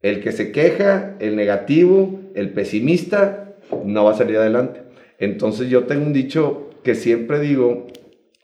[0.00, 4.82] El que se queja, el negativo, el pesimista, no va a salir adelante.
[5.18, 7.88] Entonces yo tengo un dicho que siempre digo,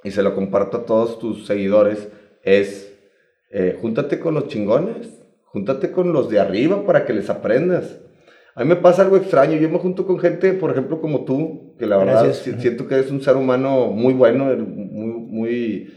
[0.05, 2.09] y se lo comparto a todos tus seguidores,
[2.43, 2.95] es,
[3.51, 8.01] eh, júntate con los chingones Júntate con los de arriba para que les aprendas.
[8.57, 9.57] A mí me pasa algo extraño.
[9.57, 13.13] Yo me junto con gente, por ejemplo, como tú, que la verdad siento que eres
[13.13, 15.95] un ser humano muy bueno, muy, muy,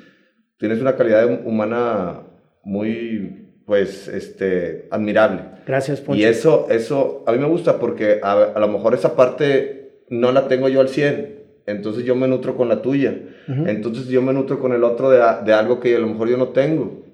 [0.59, 2.21] tienes una calidad humana
[2.63, 5.41] muy, pues, este, admirable.
[5.65, 6.21] Gracias, Poncho.
[6.21, 10.47] Y eso, eso, a mí me gusta porque a, lo mejor esa parte no la
[10.47, 11.36] tengo yo al 100.
[11.67, 13.15] Entonces yo me nutro con la tuya.
[13.47, 16.37] Entonces yo me nutro con el otro de, de algo que a lo mejor yo
[16.37, 17.07] no tengo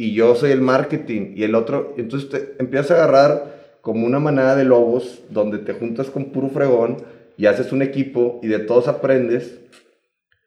[0.00, 4.18] y yo soy el marketing y el otro, entonces te empiezas a agarrar como una
[4.18, 6.96] manada de lobos donde te juntas con puro fregón
[7.36, 9.60] y haces un equipo y de todos aprendes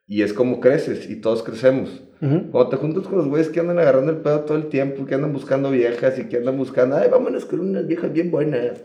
[0.07, 2.01] y es como creces y todos crecemos.
[2.19, 5.13] Cuando te juntas con los güeyes que andan agarrando el pedo todo el tiempo, que
[5.13, 8.81] andan buscando viejas y que andan buscando, ay, vámonos con unas viejas bien buenas.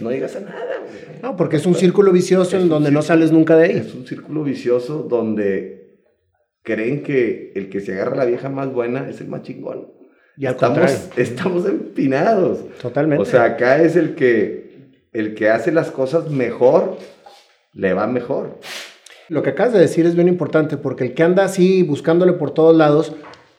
[0.00, 1.20] No digas a nada, güey.
[1.22, 3.76] No, porque es un círculo vicioso en donde no sales nunca de ahí.
[3.76, 6.00] Es un círculo vicioso donde
[6.62, 9.92] creen que el que se agarra la vieja más buena es el más chingón.
[10.36, 12.58] Y al estamos, estamos empinados.
[12.80, 13.22] Totalmente.
[13.22, 16.98] O sea, acá es el que, el que hace las cosas mejor,
[17.72, 18.58] le va mejor.
[19.28, 22.52] Lo que acabas de decir es bien importante porque el que anda así buscándole por
[22.52, 23.12] todos lados,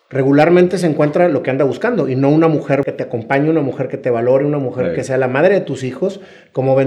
[0.09, 3.61] regularmente se encuentra lo que anda buscando y no una mujer que te acompañe, una
[3.61, 6.21] mujer que te valore, una mujer que sea la madre de tus hijos,
[6.53, 6.77] como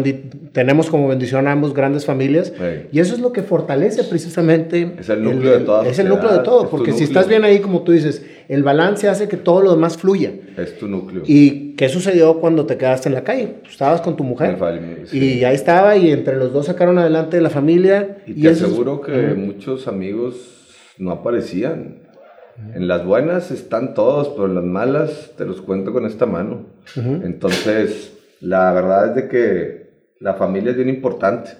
[0.52, 2.52] tenemos como bendición a ambos grandes familias
[2.90, 4.94] y eso es lo que fortalece precisamente.
[4.98, 5.82] Es el núcleo de todo.
[5.82, 9.06] Es el núcleo de todo, porque si estás bien ahí, como tú dices, el balance
[9.08, 10.32] hace que todo lo demás fluya.
[10.56, 11.22] Es tu núcleo.
[11.26, 13.56] ¿Y qué sucedió cuando te quedaste en la calle?
[13.68, 14.58] estabas con tu mujer.
[15.12, 18.18] Y ahí estaba y entre los dos sacaron adelante la familia.
[18.26, 22.09] Y, te aseguro que muchos amigos no aparecían
[22.74, 26.66] en las buenas están todos, pero en las malas te los cuento con esta mano.
[26.96, 31.50] Entonces, la verdad es de que la familia es bien importante.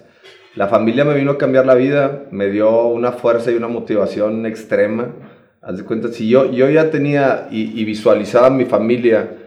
[0.55, 4.45] La familia me vino a cambiar la vida, me dio una fuerza y una motivación
[4.45, 5.13] extrema.
[5.61, 9.37] Haz de cuenta, si yo, yo ya tenía y, visualizaba mi familia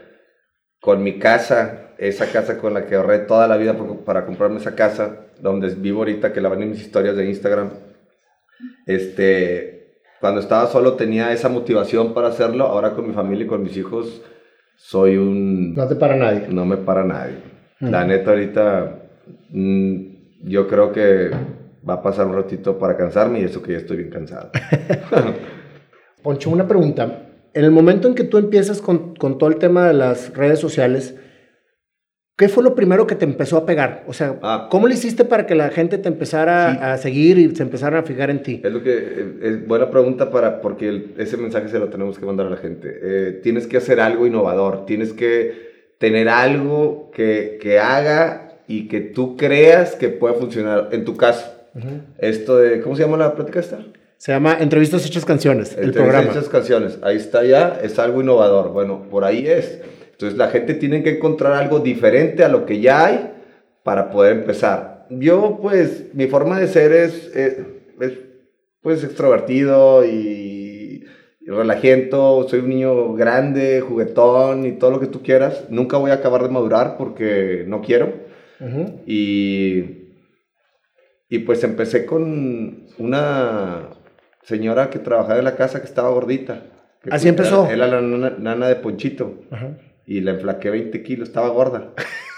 [0.81, 4.75] con mi casa, esa casa con la que ahorré toda la vida para comprarme esa
[4.75, 7.71] casa, donde vivo ahorita, que la ven en mis historias de Instagram,
[8.87, 9.84] este,
[10.25, 13.77] cuando estaba solo tenía esa motivación para hacerlo, ahora con mi familia y con mis
[13.77, 14.23] hijos
[14.75, 15.75] soy un...
[15.75, 16.47] No te para nadie.
[16.49, 17.35] No me para nadie.
[17.79, 19.03] La neta ahorita
[19.51, 19.97] mm,
[20.45, 21.29] yo creo que
[21.87, 24.51] va a pasar un ratito para cansarme y eso que ya estoy bien cansado.
[26.23, 27.29] Poncho, una pregunta.
[27.53, 30.59] En el momento en que tú empiezas con, con todo el tema de las redes
[30.59, 31.17] sociales,
[32.37, 34.03] ¿Qué fue lo primero que te empezó a pegar?
[34.09, 34.67] O sea, ah.
[34.69, 38.03] ¿cómo le hiciste para que la gente te empezara a seguir y se empezara a
[38.03, 38.61] fijar en ti?
[38.65, 42.27] Es lo que eh, es buena pregunta para porque ese mensaje se lo tenemos que
[42.27, 42.89] mandar a la gente.
[43.03, 49.01] Eh, tienes que hacer algo innovador, tienes que tener algo que, que, haga y que
[49.01, 50.89] tú creas que pueda funcionar.
[50.91, 51.49] En tu caso,
[52.19, 53.79] esto de ¿cómo se llama la plática esta?
[54.17, 56.33] Se llama Entrevistas Hechas Canciones, el programa.
[56.33, 56.99] Hechas Canciones.
[57.03, 58.73] Ahí está ya, es algo innovador.
[58.73, 59.83] Bueno, por ahí es.
[60.15, 63.33] Entonces la gente tiene que encontrar algo diferente a lo que ya hay
[63.83, 65.07] para poder empezar.
[65.11, 67.33] Yo pues mi forma de ser es,
[68.81, 71.05] pues extrovertido y,
[71.47, 75.67] relajiento, soy un niño grande, juguetón y todo lo que tú quieras.
[75.69, 78.13] Nunca voy a acabar de madurar porque no quiero.
[79.07, 79.85] y,
[81.29, 83.91] y pues empecé con una
[84.43, 86.63] señora que trabajaba en la casa que estaba gordita.
[87.11, 87.69] Así empezó.
[87.69, 89.43] Era la nana, de Ponchito.
[89.51, 91.93] Ajá y la enflaqué 20 kilos, estaba gorda.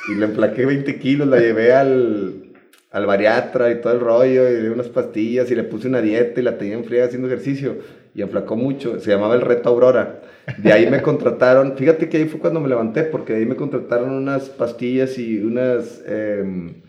[0.08, 2.52] Y la enflaqué 20 kilos, la llevé al,
[2.92, 6.00] al bariatra y todo el rollo, y le di unas pastillas y le puse una
[6.00, 7.78] dieta y la tenía en fría haciendo ejercicio.
[8.14, 10.22] Y enflacó mucho, se llamaba el reto Aurora.
[10.58, 13.56] De ahí me contrataron, fíjate que ahí fue cuando me levanté, porque de ahí me
[13.56, 16.82] contrataron unas pastillas y unas, em,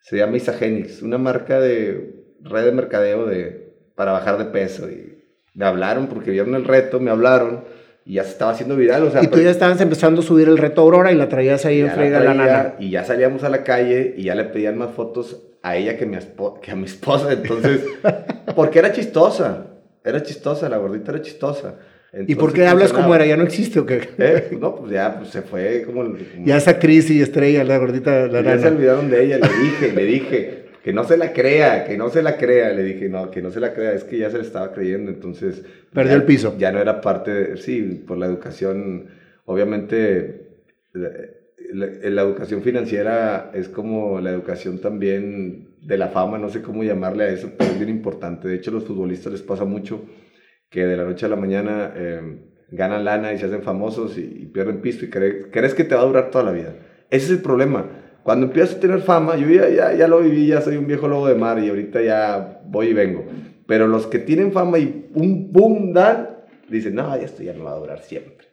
[0.00, 4.88] se llama Isagenix, una marca de red de mercadeo de, para bajar de peso.
[4.88, 5.18] Y
[5.54, 7.64] me hablaron porque vieron el reto, me hablaron
[8.06, 9.04] y ya se estaba haciendo viral.
[9.04, 11.64] O sea, y tú ya estabas empezando a subir el reto Aurora y la traías
[11.64, 12.74] ahí en frega la, nana.
[12.78, 16.06] Y ya salíamos a la calle y ya le pedían más fotos a ella que,
[16.62, 17.32] que a mi esposa.
[17.32, 17.82] Entonces,
[18.56, 19.66] porque era chistosa.
[20.04, 21.76] Era chistosa, la gordita era chistosa.
[22.26, 23.26] ¿Y por qué hablas como era?
[23.26, 24.08] ¿Ya no existe o qué?
[24.18, 24.56] ¿Eh?
[24.60, 26.04] No, pues ya pues se fue como,
[26.44, 30.04] Ya esa crisis estrella, la gordita, la Ya se olvidaron de ella, le dije, le
[30.04, 32.70] dije que no se la crea, que no se la crea.
[32.70, 35.10] Le dije, no, que no se la crea, es que ya se le estaba creyendo,
[35.10, 35.64] entonces...
[35.90, 36.56] Perdió el piso.
[36.58, 39.06] Ya no era parte, de, sí, por la educación,
[39.46, 40.58] obviamente,
[40.92, 41.08] la,
[41.86, 47.24] la, educación financiera es como la educación también de la fama, no sé cómo llamarle
[47.24, 48.46] a eso, pero es bien importante.
[48.46, 50.04] De hecho, a los futbolistas les pasa mucho
[50.68, 52.20] que de la noche a la mañana eh,
[52.68, 56.06] ganan lana y se hacen famosos y, pierden piso y crees que te va a
[56.06, 56.74] durar toda la vida.
[57.08, 60.46] Ese es el problema cuando empiezas a tener fama, yo ya, ya, ya lo viví,
[60.46, 63.26] ya soy un viejo lobo de mar y ahorita ya voy y vengo.
[63.66, 66.30] Pero los que tienen fama y un boom dan,
[66.68, 68.46] dicen, no, esto ya no va a durar siempre.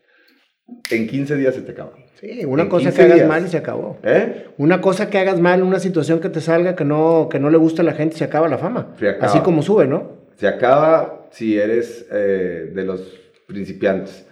[0.90, 1.94] En 15 días se te acaba.
[2.20, 3.98] Sí, una cosa que hagas mal y se acabó.
[4.04, 4.48] ¿Eh?
[4.58, 7.58] Una cosa que hagas mal, una situación que te salga que no, que no le
[7.58, 8.94] gusta a la gente, se acaba la fama.
[9.22, 10.28] Así como sube, ¿no?
[10.36, 13.02] Se acaba si eres eh, de los
[13.48, 14.28] principiantes.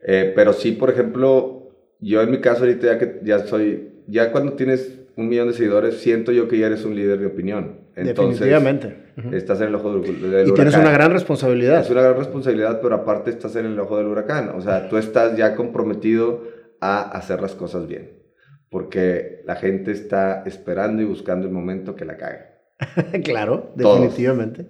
[0.00, 1.68] Eh, pero sí, por ejemplo,
[2.00, 5.54] yo en mi caso ahorita ya que ya soy ya cuando tienes un millón de
[5.54, 7.78] seguidores, siento yo que ya eres un líder de opinión.
[7.96, 9.04] Entonces, Definitivamente.
[9.32, 10.48] Estás en el ojo del, huracán.
[10.48, 11.80] Y tienes una gran responsabilidad.
[11.80, 14.50] Es una gran responsabilidad, pero aparte estás en el ojo del huracán.
[14.56, 16.42] O sea, tú estás ya comprometido
[16.80, 18.24] a hacer las cosas bien.
[18.70, 22.40] Porque la gente está esperando y buscando el momento que la cague.
[23.22, 24.66] claro, definitivamente.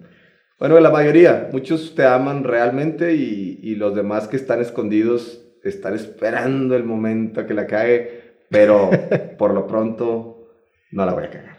[0.59, 1.49] Bueno, la mayoría.
[1.51, 7.47] Muchos te aman realmente y, y los demás que están escondidos están esperando el momento
[7.47, 8.24] que la cague
[8.55, 8.89] pero
[9.37, 10.47] por lo pronto
[10.91, 11.55] no la voy a cagar.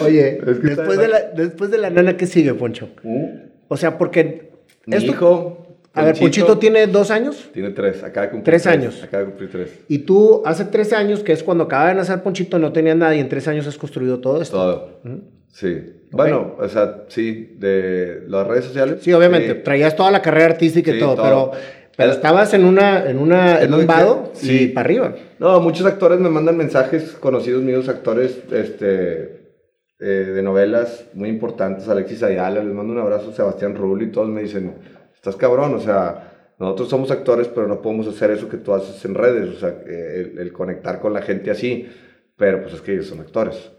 [0.00, 2.88] Oye, después, de la, después de la nana, ¿qué sigue, Poncho?
[3.02, 3.26] ¿Mm?
[3.68, 4.50] O sea, porque...
[4.86, 5.58] Mi hijo...
[5.94, 7.50] A ver, Ponchito tiene dos años.
[7.52, 8.62] Tiene tres, acaba de cumplir tres.
[8.62, 9.02] Tres años.
[9.02, 9.78] Acaba de cumplir tres.
[9.88, 13.14] Y tú, hace tres años, que es cuando acaba de nacer Ponchito, no tenía nada
[13.14, 14.56] y en tres años has construido todo esto.
[14.56, 15.00] Todo.
[15.04, 15.18] ¿Mm?
[15.48, 15.98] Sí.
[16.10, 18.98] Bueno, o sea, sí, de las redes sociales.
[19.02, 21.52] Sí, obviamente, traías toda la carrera artística y todo, pero,
[21.96, 24.68] pero estabas en una, en una, en un vado sí.
[24.68, 25.14] para arriba.
[25.38, 29.56] No, muchos actores me mandan mensajes, conocidos míos, actores, este,
[30.00, 34.42] eh, de novelas muy importantes, Alexis Ayala, les mando un abrazo, Sebastián Rulli, todos me
[34.42, 34.74] dicen,
[35.14, 39.04] estás cabrón, o sea, nosotros somos actores, pero no podemos hacer eso que tú haces
[39.04, 41.88] en redes, o sea, el, el conectar con la gente así,
[42.36, 43.70] pero pues es que ellos son actores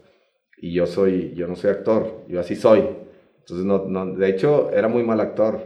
[0.64, 2.88] y yo soy, yo no soy actor, yo así soy.
[3.40, 5.60] Entonces, no, no, de hecho, era muy mal actor,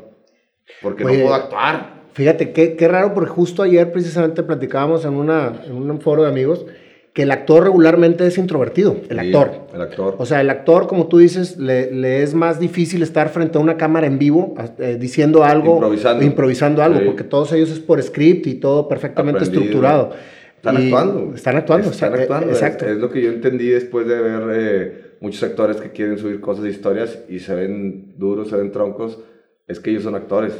[0.82, 1.97] porque no puedo actuar.
[2.18, 6.28] Fíjate, qué, qué, raro, porque justo ayer precisamente platicábamos en, una, en un foro de
[6.28, 6.66] amigos
[7.12, 9.68] que el actor regularmente es introvertido, el actor.
[9.72, 10.16] El actor.
[10.18, 13.60] O sea, el actor, como tú dices, le, le es más difícil estar frente a
[13.60, 17.04] una cámara en vivo eh, diciendo algo, improvisando, improvisando algo, sí.
[17.04, 19.62] porque todos ellos es por script y todo perfectamente Aprendido.
[19.62, 20.10] estructurado.
[20.56, 21.34] Están actuando.
[21.36, 21.90] Están actuando.
[21.90, 22.48] Están actuando.
[22.48, 22.84] Exacto.
[22.84, 26.40] Es, es, lo que yo entendí después de ver eh, muchos actores que quieren subir
[26.40, 29.20] cosas de historias y se ven duros, se ven troncos.
[29.68, 30.52] Es que ellos son actores.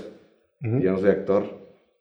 [0.62, 0.81] Uh -huh.
[0.83, 1.44] Yo no soy actor.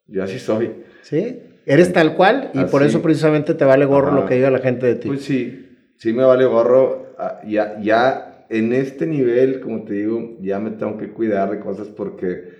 [0.07, 0.71] Yo así soy.
[1.01, 1.39] Sí.
[1.65, 2.71] Eres tal cual y así.
[2.71, 4.19] por eso precisamente te vale gorro Ajá.
[4.21, 5.07] lo que diga la gente de ti.
[5.07, 5.63] Pues sí.
[5.97, 7.13] Sí me vale gorro.
[7.17, 11.59] Ah, ya, ya en este nivel, como te digo, ya me tengo que cuidar de
[11.59, 12.57] cosas porque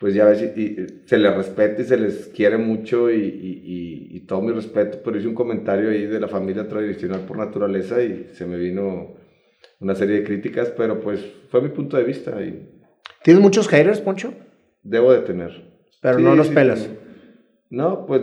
[0.00, 4.16] pues ya ves, y, y, se les respeta y se les quiere mucho y, y,
[4.16, 8.00] y, todo mi respeto, pero hice un comentario ahí de la familia tradicional por naturaleza
[8.00, 9.16] y se me vino
[9.80, 11.20] una serie de críticas, pero pues
[11.50, 12.40] fue mi punto de vista.
[12.40, 12.68] Y...
[13.24, 14.32] ¿Tienes muchos haters, Poncho?
[14.82, 15.68] Debo de tener.
[16.00, 16.80] Pero sí, no los sí, pelas.
[16.80, 16.88] Sí.
[17.70, 18.22] No, pues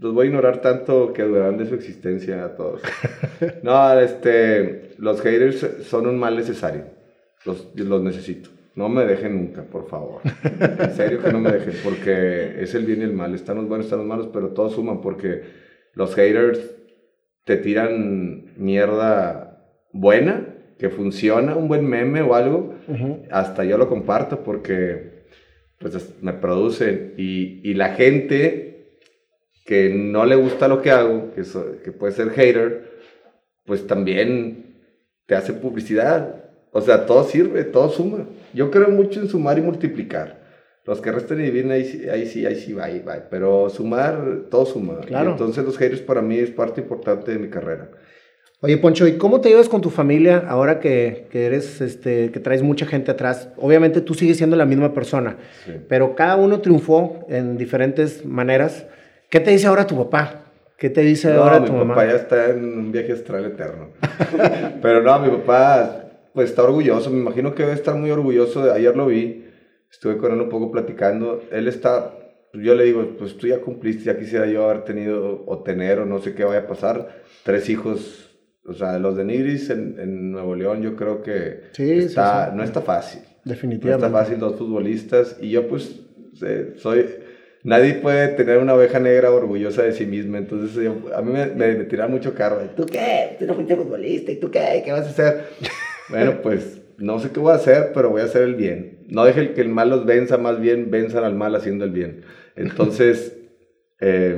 [0.00, 2.82] los voy a ignorar tanto que durarán de su existencia a todos.
[3.62, 6.84] no, este, los haters son un mal necesario,
[7.44, 8.50] los, los necesito.
[8.76, 10.22] No me dejen nunca, por favor.
[10.60, 13.34] En serio que no me dejen, porque es el bien y el mal.
[13.34, 15.42] Están los buenos, están los malos, pero todos suman, porque
[15.94, 16.60] los haters
[17.44, 22.74] te tiran mierda buena, que funciona, un buen meme o algo.
[22.88, 23.28] Uh -huh.
[23.30, 25.19] Hasta yo lo comparto porque
[25.80, 27.14] pues me producen.
[27.16, 28.98] Y, y, la gente
[29.66, 33.00] que no le gusta lo que hago, que, so, que puede ser hater,
[33.64, 34.76] pues también
[35.26, 36.40] te hace publicidad
[36.72, 38.26] o sea, todo sirve, todo suma.
[38.54, 40.38] Yo creo mucho en sumar y multiplicar.
[40.86, 43.26] Los que resten y dividen, ahí, ahí sí, ahí sí, va, ahí va.
[43.28, 45.00] Pero sumar, todo suma.
[45.00, 45.30] Claro.
[45.30, 47.90] Y entonces los haters para mí es parte importante de mi carrera.
[48.62, 52.40] Oye, Poncho, ¿y cómo te llevas con tu familia ahora que, que, eres, este, que
[52.40, 53.48] traes mucha gente atrás?
[53.56, 55.72] Obviamente tú sigues siendo la misma persona, sí.
[55.88, 58.86] pero cada uno triunfó en diferentes maneras.
[59.30, 60.44] ¿Qué te dice ahora tu papá?
[60.76, 61.84] ¿Qué te dice no, ahora tu mamá?
[61.84, 63.88] Mi papá ya está en un viaje astral eterno.
[64.82, 68.96] pero no, mi papá pues está orgulloso, me imagino que debe estar muy orgulloso, ayer
[68.96, 69.46] lo vi,
[69.90, 72.14] estuve con él un poco platicando, él está,
[72.52, 76.06] yo le digo, pues tú ya cumpliste, ya quisiera yo haber tenido o tener o
[76.06, 78.29] no sé qué vaya a pasar, tres hijos,
[78.70, 82.50] o sea, los de Nigris en, en Nuevo León yo creo que sí, está, sí,
[82.50, 82.56] sí.
[82.56, 83.20] no está fácil.
[83.44, 84.00] Definitivamente.
[84.00, 86.00] No está fácil dos futbolistas y yo pues
[86.76, 87.06] soy...
[87.62, 91.46] Nadie puede tener una oveja negra orgullosa de sí misma, entonces yo, a mí me,
[91.46, 92.58] me, me tiran mucho carro.
[92.74, 93.36] ¿Tú qué?
[93.38, 94.80] Tú no fuiste futbolista, ¿y tú qué?
[94.82, 95.44] ¿Qué vas a hacer?
[96.08, 99.04] Bueno, pues no sé qué voy a hacer, pero voy a hacer el bien.
[99.08, 102.22] No deje que el mal los venza, más bien venzan al mal haciendo el bien.
[102.56, 103.38] Entonces,
[104.00, 104.36] eh,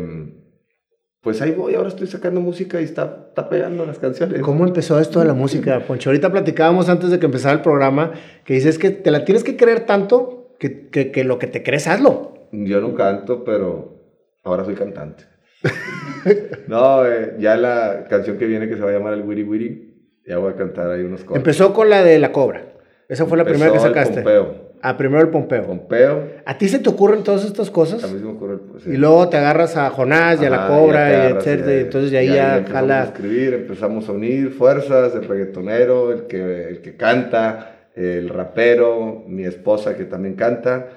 [1.22, 4.40] pues ahí voy, ahora estoy sacando música y está, está pegando las canciones.
[4.42, 6.10] ¿Cómo empezó esto de la música, Poncho?
[6.10, 8.10] Ahorita platicábamos antes de que empezara el programa
[8.44, 11.62] que dices que te la tienes que creer tanto que, que, que lo que te
[11.62, 12.48] crees, hazlo.
[12.50, 14.02] Yo no canto, pero
[14.42, 15.24] ahora soy cantante.
[16.66, 19.92] no, eh, ya la canción que viene que se va a llamar el Wiri Wiri
[20.26, 21.36] ya voy a cantar ahí unos cortes.
[21.36, 22.64] Empezó con la de La Cobra.
[23.08, 24.18] Esa fue la Empezó primera que sacaste.
[24.18, 24.61] El pompeo.
[24.84, 25.64] Ah, primero el Pompeo.
[25.64, 26.28] Pompeo.
[26.44, 28.02] ¿A ti se te ocurren todas estas cosas?
[28.02, 28.58] A mí se me ocurre.
[28.58, 28.90] Pues, sí.
[28.90, 31.76] Y luego te agarras a Jonás y a La Cobra y, agarras, y etcétera.
[31.76, 33.00] Y entonces de ahí ya, ya empezamos jala.
[33.00, 39.22] a escribir, empezamos a unir fuerzas, el reggaetonero, el que, el que canta, el rapero,
[39.28, 40.88] mi esposa que también canta,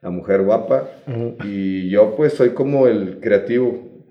[0.00, 0.88] la mujer guapa.
[1.08, 1.36] Uh -huh.
[1.44, 4.06] Y yo pues soy como el creativo,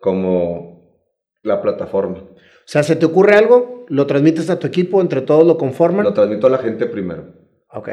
[0.00, 0.98] como
[1.44, 2.18] la plataforma.
[2.18, 3.84] O sea, ¿se te ocurre algo?
[3.88, 5.00] ¿Lo transmites a tu equipo?
[5.00, 6.04] ¿Entre todos lo conforman?
[6.04, 7.26] Lo transmito a la gente primero.
[7.68, 7.88] Ok.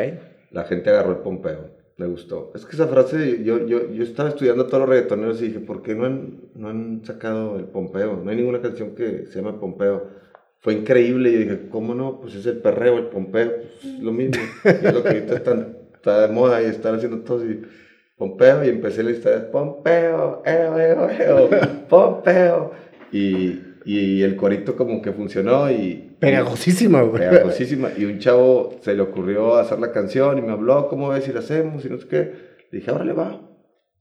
[0.52, 1.72] La gente agarró el pompeo.
[1.98, 2.52] Le gustó.
[2.56, 5.60] Es que esa frase, yo, yo, yo estaba estudiando a todos los reggaetoneros y dije,
[5.60, 8.20] ¿por qué no han, no han sacado el pompeo?
[8.24, 10.08] No hay ninguna canción que se llame pompeo.
[10.60, 11.32] Fue increíble.
[11.32, 12.20] Yo dije, ¿cómo no?
[12.20, 13.52] Pues es el perreo, el pompeo.
[13.82, 14.41] Pues lo mismo.
[14.66, 17.43] y es lo que ahorita está, está, de moda y están haciendo todos.
[17.43, 17.62] Y,
[18.18, 18.64] pompeo.
[18.66, 19.52] Y empecé la historia.
[19.52, 21.49] Pompeo, eo, eo, eo.
[21.88, 22.72] Pompeo.
[23.12, 26.08] Y y el corito como que funcionó y...
[26.22, 27.30] Pegajosísima, güey.
[27.30, 27.89] Pegajosísima.
[27.97, 31.34] Y un chavo se le ocurrió hacer la canción y me habló, ¿cómo ves si
[31.34, 31.84] la hacemos?
[31.84, 32.17] Y no sé qué.
[32.72, 33.41] Le dije, órale va.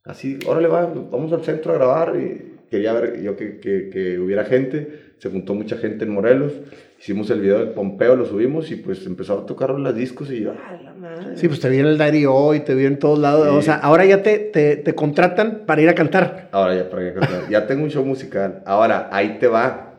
[0.04, 4.18] Así, órale va, vamos al centro a grabar y, quería ver yo que, que, que,
[4.18, 6.52] hubiera gente, se juntó mucha gente en Morelos,
[6.98, 10.42] hicimos el video del Pompeo, lo subimos y pues empezó a tocar los discos y
[10.42, 11.36] yo, ¡ah, la madre!
[11.36, 13.74] Sí, pues te vi en el Diary Hoy, te vi en todos lados, o sea,
[13.74, 16.48] ahora ya te, te, te, contratan para ir a cantar.
[16.52, 19.89] Ahora ya para ir a cantar, ya tengo un show musical, ahora ahí te va,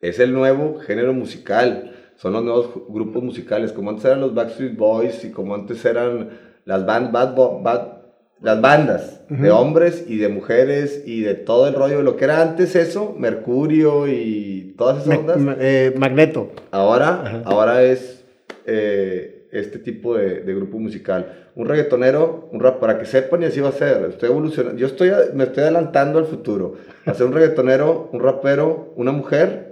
[0.00, 4.76] es el nuevo género musical, son los nuevos grupos musicales, como antes eran los Backstreet
[4.76, 6.30] Boys y como antes eran
[6.64, 8.00] las band, bad, bad
[8.42, 12.40] las bandas de hombres y de mujeres y de todo el rollo, lo que era
[12.40, 15.38] antes eso, Mercurio y todas esas ondas.
[15.60, 16.50] Eh, Magneto.
[16.70, 18.24] Ahora, ahora es
[18.66, 21.48] eh, este tipo de, grupo musical.
[21.54, 24.04] Un reggaetonero, un rap, para que sepan y así va a ser.
[24.08, 24.78] Estoy evolucionando.
[24.78, 26.76] Yo estoy, me estoy adelantando al futuro.
[27.12, 29.69] Ser un reggaetonero, un rapero, una mujer,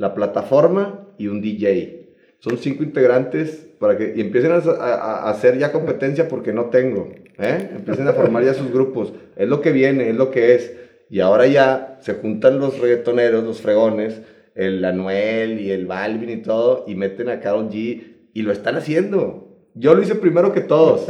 [0.00, 2.08] la plataforma y un DJ.
[2.38, 7.12] Son cinco integrantes para que y empiecen a, hacer ya competencia porque no tengo.
[7.38, 7.68] ¿eh?
[7.76, 9.12] Empiecen a formar ya sus grupos.
[9.36, 10.74] Es lo que viene, es lo que es.
[11.10, 14.22] Y ahora ya se juntan los reggaetoneros, los fregones,
[14.54, 18.76] el Anuel y el Balvin y todo, y meten a Karol G y lo están
[18.76, 19.48] haciendo.
[19.74, 21.08] Yo lo hice primero que todos.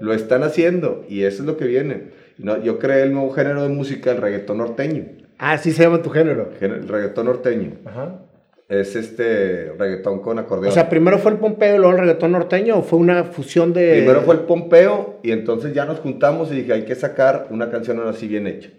[0.00, 2.10] lo están haciendo y eso es lo que viene.
[2.38, 5.25] No, yo creé el nuevo género de música, el reggaetón norteño.
[5.38, 6.50] Ah, sí se llama tu género.
[6.60, 7.72] El reggaetón norteño.
[7.84, 8.26] Ajá
[8.68, 10.70] es este reggaetón con acordeón.
[10.70, 13.72] O sea, primero fue el Pompeo y luego el reggaetón norteño o fue una fusión
[13.72, 13.92] de...
[13.98, 17.70] Primero fue el Pompeo y entonces ya nos juntamos y dije, hay que sacar una
[17.70, 18.70] canción ahora sí bien hecha.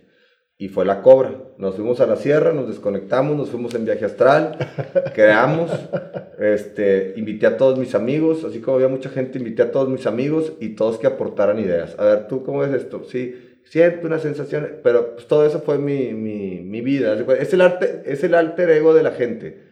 [0.59, 1.35] Y fue La Cobra.
[1.59, 4.57] Nos fuimos a la sierra, nos desconectamos, nos fuimos en viaje astral,
[5.13, 5.71] creamos,
[6.39, 10.07] este, invité a todos mis amigos, así como había mucha gente, invité a todos mis
[10.07, 11.95] amigos y todos que aportaran ideas.
[11.99, 13.03] A ver, ¿tú cómo ves esto?
[13.05, 17.17] Sí, siento una sensación, pero pues, todo eso fue mi, mi, mi vida.
[17.39, 19.67] Es el, arte, es el alter ego de la gente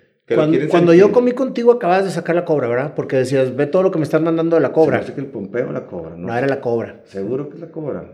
[0.72, 2.94] cuando, yo comí contigo acababas de sacar la cobra, ¿verdad?
[2.96, 5.02] Porque decías, ve todo lo que me están mandando de la cobra.
[5.02, 6.28] Que el pompeo la cobra, ¿no?
[6.28, 7.02] No era la cobra.
[7.06, 8.06] Seguro que es la cobra.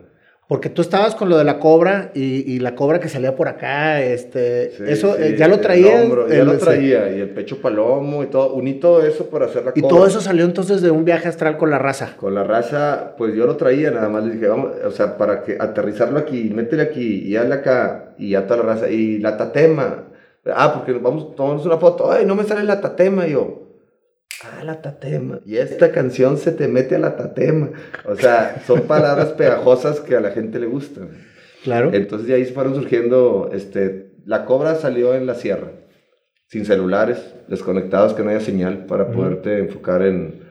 [0.52, 4.02] Porque tú estabas con lo de la cobra y, la cobra que salía por acá,
[4.02, 6.04] este, eso eh, ya lo traía.
[6.28, 9.72] ya lo traía, y el pecho palomo y todo, uní todo eso para hacer la
[9.72, 9.88] cobra.
[9.88, 12.18] Y todo eso salió entonces de un viaje astral con la raza.
[12.18, 15.41] Con la raza, pues yo lo traía, nada más le dije, vamos, o sea, para
[15.41, 19.38] que aterrizarlo aquí, métele aquí, y hazle acá, y a toda la raza, y la
[19.38, 20.04] tatema,
[20.45, 22.12] Ah, porque vamos, tomamos una foto.
[22.12, 23.28] Ay, no me sale la tatema.
[23.28, 23.61] Y yo,
[24.44, 25.39] ah, la tatema.
[25.46, 27.72] Y esta canción se te mete a la tatema.
[28.06, 31.10] O sea, son palabras pegajosas que a la gente le gustan.
[31.64, 31.92] Claro.
[31.94, 35.72] Entonces de ahí fueron surgiendo, este, la cobra salió en la sierra,
[36.48, 40.42] sin celulares, desconectados, que no haya señal para poderte enfocar en,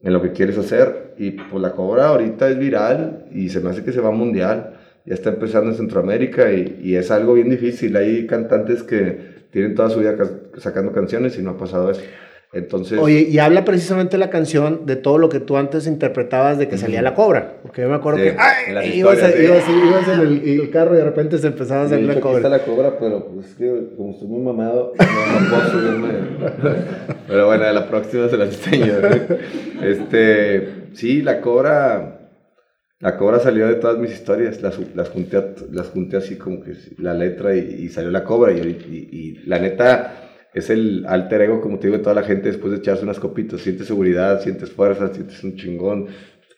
[0.00, 1.14] en lo que quieres hacer.
[1.16, 4.74] Y pues la cobra ahorita es viral y se me hace que se va mundial
[5.08, 7.96] ya está empezando en Centroamérica y, y, es algo bien difícil.
[7.96, 10.14] Hay cantantes que tienen toda su vida
[10.58, 12.02] sacando canciones y no ha pasado eso.
[12.52, 12.98] Entonces...
[12.98, 16.78] Oye, y habla precisamente la canción de todo lo que tú antes interpretabas de que
[16.78, 17.58] salía la cobra.
[17.62, 18.98] Porque yo me acuerdo que ¡ay!
[18.98, 22.38] ibas, ibas, en el, carro y de repente se empezaba a salir la cobra.
[22.38, 26.08] está la cobra, pero pues es que como estoy muy mamado, no, no puedo subirme.
[27.28, 28.94] pero bueno, la próxima se la enseño.
[29.82, 32.18] Este, sí, la cobra
[33.00, 36.72] la cobra salió de todas mis historias, las, las, junté, las junté así como que
[36.98, 38.52] la letra y, salió la cobra.
[38.52, 42.48] Y, y, la neta es el alter ego, como te digo, de toda la gente
[42.48, 43.60] después de echarse unas copitas.
[43.60, 46.08] Sientes seguridad, sientes fuerza, sientes un chingón,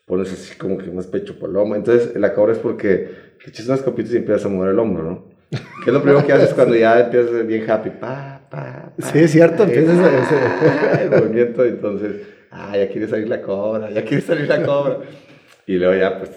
[0.07, 1.77] pones así como que más pecho paloma.
[1.77, 3.11] Entonces la cobra es porque
[3.45, 5.41] te echas unas copitas y empiezas a mover el hombro, ¿no?
[5.51, 7.91] ¿Qué es lo primero que haces cuando ya empiezas bien happy?
[7.91, 12.23] Pa, pa, sí, es cierto, empiezas a ese el movimiento, entonces,
[12.53, 14.99] ah, ya quiere salir la cobra, ya quiere salir la cobra.
[15.67, 16.31] Y luego ya, pues,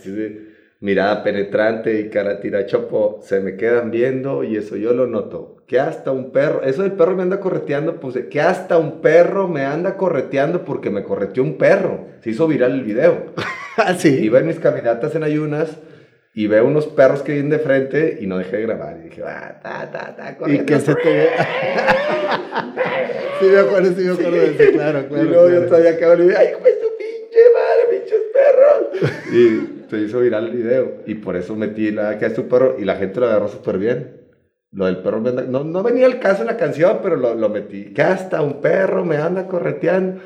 [0.84, 5.64] mirada penetrante y cara tirachopo, se me quedan viendo y eso yo lo noto.
[5.66, 9.48] Que hasta un perro, eso del perro me anda correteando, pues, que hasta un perro
[9.48, 12.08] me anda correteando porque me correteó un perro.
[12.20, 13.28] Se hizo viral el video.
[13.78, 14.10] ¿Ah, sí?
[14.10, 15.78] Iba en mis caminatas en ayunas
[16.34, 18.98] y veo unos perros que vienen de frente y no dejé de grabar.
[19.00, 21.30] Y dije, ah, ta, ta, ta, Y que se te
[23.40, 25.24] sí, me acuerdo, sí, me acuerdo de eso, claro, claro.
[25.24, 28.90] Y luego yo todavía acabo de ay, pues tu pinche madre, pinches perros.
[29.32, 31.04] Y se hizo viral el video.
[31.06, 33.78] Y por eso metí la que es tu perro y la gente lo agarró súper
[33.78, 34.22] bien.
[34.72, 37.36] Lo del perro me anda, no, no venía al caso en la canción, pero lo,
[37.36, 37.94] lo metí.
[37.94, 40.22] Que hasta un perro me anda correteando.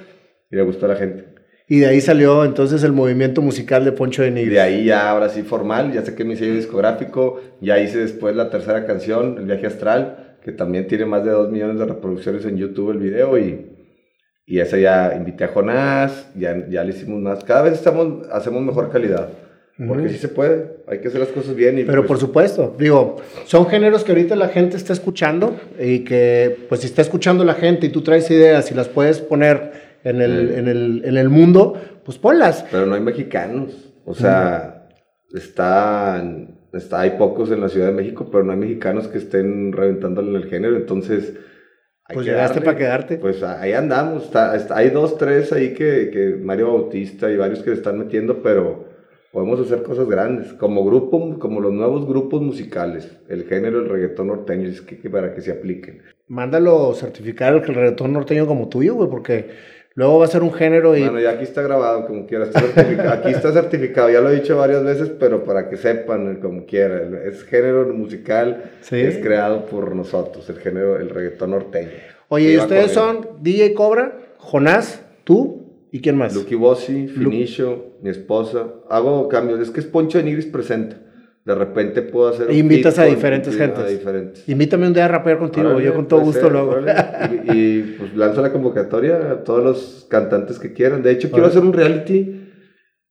[0.49, 1.37] Y le gustó a la gente.
[1.69, 4.53] Y de ahí salió entonces el movimiento musical de Poncho de Nigris.
[4.53, 8.37] De ahí ya, ahora sí, formal, ya sé que mi sello discográfico, ya hice después
[8.37, 12.45] la tercera canción, El Viaje Astral, que también tiene más de 2 millones de reproducciones
[12.45, 13.69] en YouTube el video y,
[14.45, 17.43] y esa ya invité a Jonás, ya, ya le hicimos más.
[17.43, 19.27] Cada vez estamos, hacemos mejor calidad.
[19.85, 21.77] Porque sí se puede, hay que hacer las cosas bien.
[21.77, 25.99] Y Pero pues por supuesto, digo, son géneros que ahorita la gente está escuchando y
[25.99, 29.99] que pues si está escuchando la gente y tú traes ideas y las puedes poner
[30.03, 32.65] en el, en el, en el mundo, pues ponlas.
[32.71, 33.93] Pero no hay mexicanos.
[34.05, 34.87] O sea,
[35.33, 39.71] están está, hay pocos en la Ciudad de México, pero no hay mexicanos que estén
[39.71, 41.33] reventándole en el género, entonces...
[42.09, 43.17] Hay pues llegaste para quedarte.
[43.17, 47.71] Pues ahí andamos, está, hay dos, tres ahí que, que Mario Bautista y varios que
[47.71, 48.86] le están metiendo, pero
[49.31, 54.27] podemos hacer cosas grandes, como grupo, como los nuevos grupos musicales, el género, el reggaetón
[54.27, 56.01] norteño, es que, para que se apliquen.
[56.27, 59.49] Mándalo certificar el reggaetón norteño como tuyo, güey, porque
[59.95, 61.01] luego va a ser un género y...
[61.01, 64.83] Bueno, ya aquí está grabado, como quiera, aquí está certificado, ya lo he dicho varias
[64.83, 70.57] veces, pero para que sepan, como quiera, es género musical, es creado por nosotros, el
[70.57, 71.91] género, el reggaetón norteño.
[72.29, 76.35] Oye, ¿y ustedes son DJ Cobra, Jonás, tú ¿Y quién más?
[76.35, 78.67] Lucky Bossi, Finicio, mi esposa.
[78.89, 79.59] Hago cambios.
[79.59, 80.97] Es que es Poncho de Nigris presente.
[81.45, 82.51] De repente puedo hacer.
[82.51, 83.79] E invitas a diferentes gentes.
[83.79, 84.49] A diferentes.
[84.49, 85.79] Invítame un día a rapear contigo.
[85.79, 86.77] yo con todo gusto lo hago.
[87.53, 91.03] Y, pues lanzo la convocatoria a todos los cantantes que quieran.
[91.03, 92.43] De hecho, quiero hacer un reality.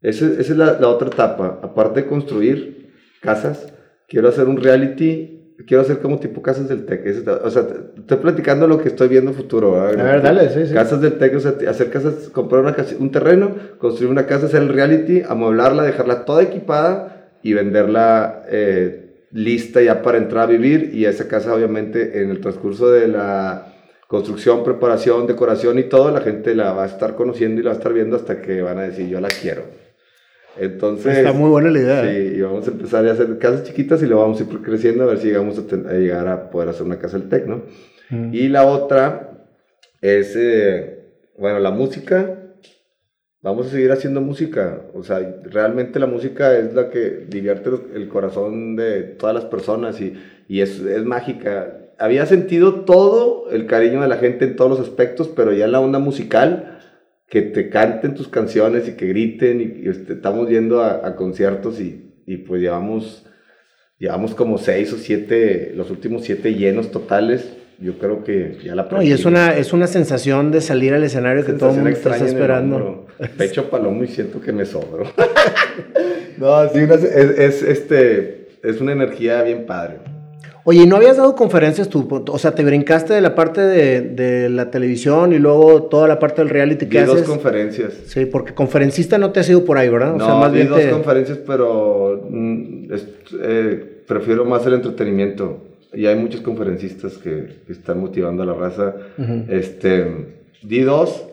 [0.02, 1.60] Esa, esa es la, la otra etapa.
[1.62, 3.72] Aparte de construir casas,
[4.06, 7.02] quiero hacer un reality quiero hacer como tipo casas del tech.
[7.44, 9.80] O sea, estoy platicando lo que estoy viendo futuro.
[9.80, 10.74] A ver, dale, sí, sí.
[10.74, 14.62] Casas del tech, o sea, hacer casas, comprar una un terreno, construir una casa, hacer
[14.62, 20.90] el reality, amueblarla, dejarla toda equipada y venderla eh, lista ya para entrar a vivir.
[20.92, 23.72] Y esa casa, obviamente, en el transcurso de la
[24.08, 27.74] construcción, preparación, decoración y todo, la gente la va a estar conociendo y la va
[27.74, 29.85] a estar viendo hasta que van a decir, yo la quiero.
[30.58, 31.18] Entonces.
[31.18, 32.02] Está muy buena la idea.
[32.02, 32.34] Sí, ¿eh?
[32.36, 35.06] y vamos a empezar a hacer casas chiquitas y lo vamos a ir creciendo a
[35.06, 37.62] ver si llegamos a, llegar a poder hacer una casa del tech, ¿no?
[38.10, 38.34] Mm.
[38.34, 39.48] Y la otra
[40.00, 41.04] es, eh,
[41.38, 42.42] bueno, la música.
[43.42, 44.82] Vamos a seguir haciendo música.
[44.92, 50.00] O sea, realmente la música es la que divierte el corazón de todas las personas
[50.00, 50.14] y,
[50.48, 51.78] y es, es mágica.
[51.98, 55.80] Había sentido todo el cariño de la gente en todos los aspectos, pero ya la
[55.80, 56.75] onda musical
[57.28, 62.14] que te canten tus canciones y que griten y, este, estamos yendo a, conciertos y,
[62.26, 63.26] y, pues llevamos,
[63.98, 67.52] llevamos como seis o siete, los últimos siete llenos totales.
[67.78, 71.04] Yo creo que ya la no, y es una, es una sensación de salir al
[71.04, 73.06] escenario que todo el mundo está esperando.
[73.36, 75.04] Pecho palomo y siento que me sobro.
[76.38, 80.15] no, sí, es, es, este, es una energía bien padre.
[80.68, 82.08] Oye, ¿no habías dado conferencias tú?
[82.10, 86.18] O sea, te brincaste de la parte de, de la televisión y luego toda la
[86.18, 87.18] parte del reality que haces.
[87.18, 87.94] dos conferencias.
[88.06, 90.14] Sí, porque conferencista no te has ido por ahí, ¿verdad?
[90.14, 92.92] O no, sea, más bien dos conferencias, pero mm,
[93.42, 95.58] eh, prefiero más el entretenimiento.
[95.94, 98.96] Y hay muchos conferencistas que, están motivando a la raza.
[99.48, 101.28] este, di dos,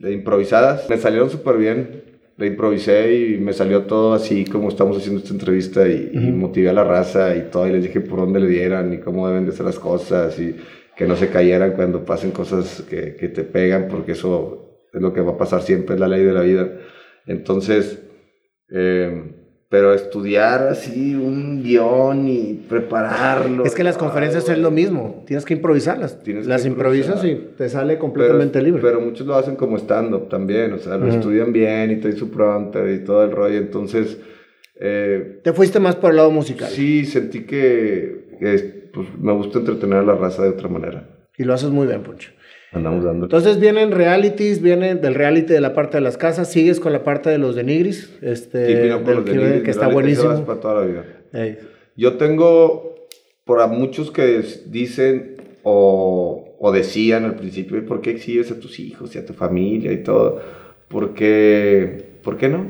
[0.00, 0.88] improvisadas.
[0.88, 2.07] Me salieron súper bien
[2.38, 6.72] la improvisé y me salió todo así como estamos haciendo esta entrevista y, motivé a
[6.72, 9.52] la raza y todo y les dije por dónde le dieran y cómo deben de
[9.52, 10.54] ser las cosas y
[10.96, 15.12] que no se cayeran cuando pasen cosas que, que te pegan porque eso es lo
[15.12, 16.70] que va a pasar siempre, es la ley de la vida.
[17.26, 18.02] Entonces,
[18.70, 19.37] eh,
[19.68, 23.64] pero estudiar así un guion y prepararlo.
[23.64, 26.18] Es que las conferencias es lo mismo, tienes que improvisarlas.
[26.26, 28.80] las improvisas y te sale completamente libre.
[28.80, 32.30] Pero muchos lo hacen como stand-up también, o sea, lo estudian bien y te su
[32.30, 34.18] pronto y todo el rollo, entonces...
[34.80, 36.68] Eh, ¿Te fuiste más por el lado musical?
[36.68, 41.08] Sí, sentí que, que pues, me gusta entretener a la raza de otra manera.
[41.36, 42.30] Y lo haces muy bien, Poncho.
[42.72, 43.26] Andamos dando.
[43.26, 47.02] Entonces vienen realities, vienen del reality de la parte de las casas, sigues con la
[47.02, 50.44] parte de los de Nigris, este, del que, está buenísimo.
[50.44, 51.04] Para toda la vida.
[51.96, 53.06] Yo tengo,
[53.44, 58.78] por a muchos que dicen o, o, decían al principio, ¿por qué exhibes a tus
[58.78, 60.40] hijos y a tu familia y todo?
[60.88, 62.66] Porque, ¿por qué no?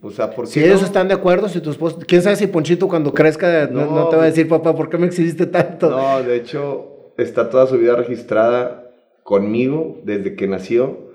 [0.00, 2.46] O sea, ¿por qué si ellos están de acuerdo, si tu esposo, quién sabe si
[2.46, 5.90] Ponchito cuando crezca no, no te va a decir, papá, ¿por qué me exhibiste tanto?
[5.90, 6.87] No, de hecho,
[7.18, 8.90] está toda su vida registrada
[9.22, 11.08] conmigo desde que nació.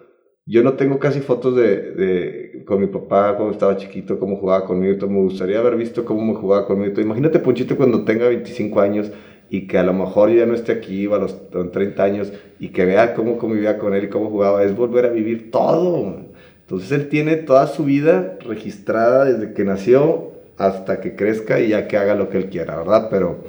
[0.46, 4.66] Yo no tengo casi fotos de, de, con mi papá cuando estaba chiquito, cómo jugaba
[4.66, 5.08] conmigo.
[5.08, 7.00] Me gustaría haber visto cómo me jugaba conmigo.
[7.00, 9.12] Imagínate Ponchito cuando tenga 25 años
[9.50, 12.86] y que a lo mejor ya no esté aquí a los 30 años y que
[12.86, 14.64] vea cómo convivía con él y cómo jugaba.
[14.64, 16.18] Es volver a vivir todo.
[16.62, 21.88] Entonces él tiene toda su vida registrada desde que nació hasta que crezca y ya
[21.88, 23.08] que haga lo que él quiera, ¿verdad?
[23.10, 23.44] Pero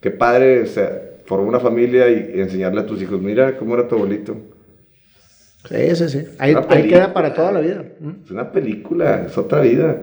[0.00, 3.86] qué padre, o sea, formar una familia y enseñarle a tus hijos, mira cómo era
[3.86, 4.34] tu abuelito.
[5.68, 6.24] Sí, sí, sí.
[6.38, 6.54] Ahí,
[6.88, 7.84] queda para toda la vida.
[8.24, 10.02] Es una película, es otra vida.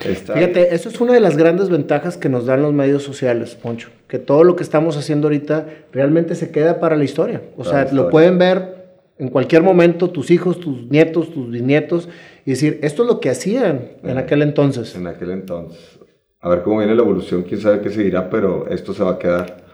[0.00, 3.90] Fíjate, eso es una de las grandes ventajas que nos dan los medios sociales, Poncho.
[4.08, 7.42] Que todo lo que estamos haciendo ahorita realmente se queda para la historia.
[7.56, 8.74] O sea, lo pueden ver
[9.18, 12.08] en cualquier momento tus hijos, tus nietos, tus bisnietos
[12.44, 14.96] y decir, esto es lo que hacían en aquel entonces.
[14.96, 16.00] En aquel entonces.
[16.40, 19.18] A ver cómo viene la evolución, quién sabe qué seguirá, pero esto se va a
[19.18, 19.65] quedar.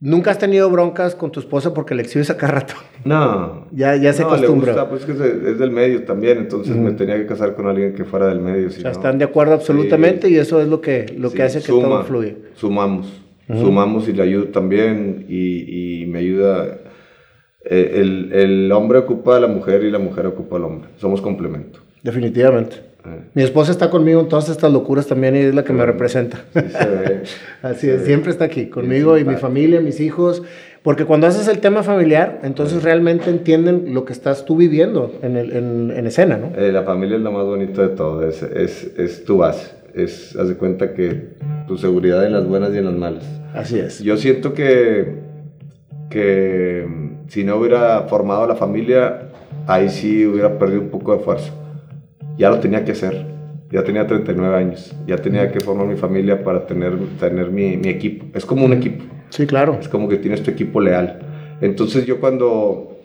[0.00, 2.74] ¿Nunca has tenido broncas con tu esposa porque le exhibes a cada rato?
[3.04, 3.66] No.
[3.72, 4.72] Ya, ya se no, acostumbra.
[4.72, 7.66] Le gusta, pues es, que es del medio también, entonces me tenía que casar con
[7.66, 8.70] alguien que fuera del medio.
[8.70, 11.32] Si o sea, no, están de acuerdo absolutamente sí, y eso es lo que, lo
[11.32, 12.34] que hace que suma, todo fluya.
[12.54, 16.78] Sumamos, sumamos y le ayudo también y, y me ayuda.
[17.64, 20.90] eh, El, el hombre ocupa a la mujer y la mujer ocupa al hombre.
[20.98, 21.80] Somos complemento.
[22.04, 22.76] Definitivamente.
[23.04, 25.84] Eh, Mi esposa está conmigo en todas estas locuras también y es la que me
[25.86, 26.38] representa.
[26.52, 27.20] sí se ve.
[27.62, 28.06] Así se es, ve.
[28.06, 30.42] siempre está aquí conmigo y mi familia, mis hijos.
[30.82, 35.36] Porque cuando haces el tema familiar, entonces realmente entienden lo que estás tú viviendo en,
[35.36, 36.52] el- en- en escena, ¿no?
[36.56, 39.72] Eh, la familia es lo más bonito de todo, es, es, es tu base.
[39.94, 41.30] Es, haz de cuenta que
[41.66, 43.24] tu seguridad en las buenas y en las malas.
[43.54, 43.98] Así es.
[44.00, 45.14] Yo siento que,
[46.10, 49.22] que mm, si no hubiera formado la familia,
[49.66, 51.52] ahí sí hubiera perdido un poco de fuerza.
[52.38, 53.26] Ya lo tenía que hacer.
[53.70, 54.96] Ya tenía 39 años.
[55.06, 58.26] Ya tenía que formar mi familia para tener, tener mi, mi equipo.
[58.32, 59.04] Es como un equipo.
[59.30, 59.76] Sí, claro.
[59.80, 61.58] Es como que tienes tu equipo leal.
[61.60, 62.96] Entonces yo cuando,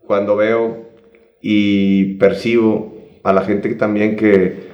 [0.00, 0.90] cuando veo
[1.40, 4.68] y percibo a la gente que también que,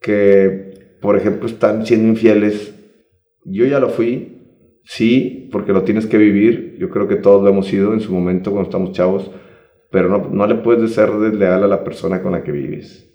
[0.00, 2.74] que, por ejemplo, están siendo infieles,
[3.44, 4.38] yo ya lo fui,
[4.84, 6.76] sí, porque lo tienes que vivir.
[6.78, 9.30] Yo creo que todos lo hemos sido en su momento cuando estamos chavos,
[9.90, 13.06] pero no, no le puedes ser desleal a la persona con la que vives.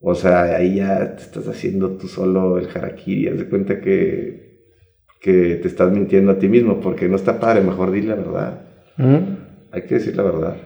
[0.00, 4.60] O sea, ahí ya te estás haciendo tú solo el harakiri, haz de cuenta que,
[5.20, 8.60] que te estás mintiendo a ti mismo, porque no está padre, mejor di la verdad.
[8.98, 9.20] Ujú.
[9.72, 10.56] Hay que decir la verdad.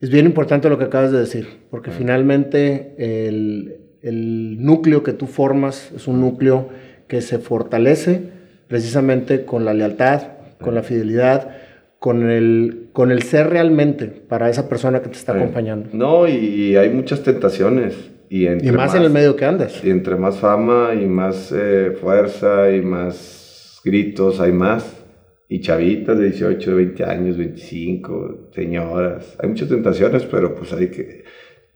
[0.00, 5.26] Es bien importante lo que acabas de decir, porque finalmente el, el núcleo que tú
[5.26, 6.68] formas es un núcleo
[7.08, 8.32] que se fortalece
[8.68, 10.22] precisamente con la lealtad,
[10.60, 11.56] con la fidelidad,
[12.04, 15.38] con el, con el ser realmente para esa persona que te está Sí.
[15.38, 15.88] acompañando.
[15.94, 18.10] No, y, hay muchas tentaciones.
[18.28, 19.82] Y, entre Y más en el medio que andas.
[19.82, 25.02] Y entre más fama y más eh, fuerza y más gritos hay más.
[25.48, 29.34] Y chavitas de 18, 20 años, 25, señoras.
[29.42, 31.24] Hay muchas tentaciones, pero pues hay que...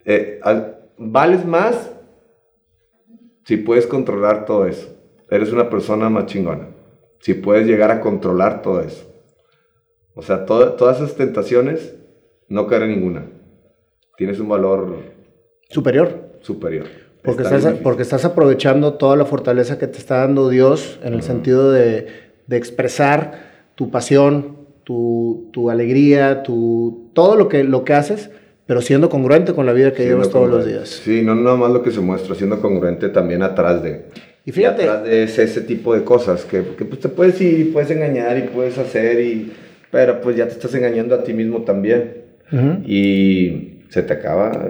[0.04, 1.90] eh, al- vales más
[3.46, 4.94] si puedes controlar todo eso.
[5.30, 6.68] Eres una persona más chingona.
[7.20, 9.06] Si puedes llegar a controlar todo eso.
[10.18, 11.94] O sea, toda- todas esas tentaciones,
[12.48, 13.26] no caer en ninguna.
[14.16, 14.96] Tienes un valor
[15.70, 16.08] Superior.
[16.40, 16.86] superior.
[17.22, 21.14] Porque Está estás, porque estás aprovechando toda la fortaleza que te está dando Dios en
[21.14, 22.06] el sentido de,
[22.48, 28.30] de expresar tu pasión, tu, tu alegría, tu, todo lo que, lo que haces,
[28.66, 30.88] pero siendo congruente con la vida que Siendo llevas todos los días.
[30.88, 34.06] Sí, no nada más lo que se muestra, siendo congruente también atrás de.
[34.44, 37.60] Y fíjate- atrás de ese, ese tipo de cosas que, que, pues te puedes ir
[37.60, 39.52] y puedes engañar y puedes hacer y.
[39.90, 42.24] Pero pues ya te estás engañando a ti mismo también.
[42.84, 44.68] Y se te acaba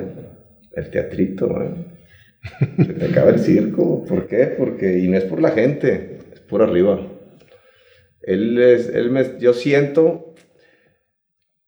[0.75, 1.71] el, teatrito, ¿eh?
[2.77, 4.05] Se te acaba el circo.
[4.05, 4.47] ¿Por qué?
[4.47, 7.01] Porque, y no es por la gente, es por arriba.
[8.23, 10.35] Él es, él me, yo siento,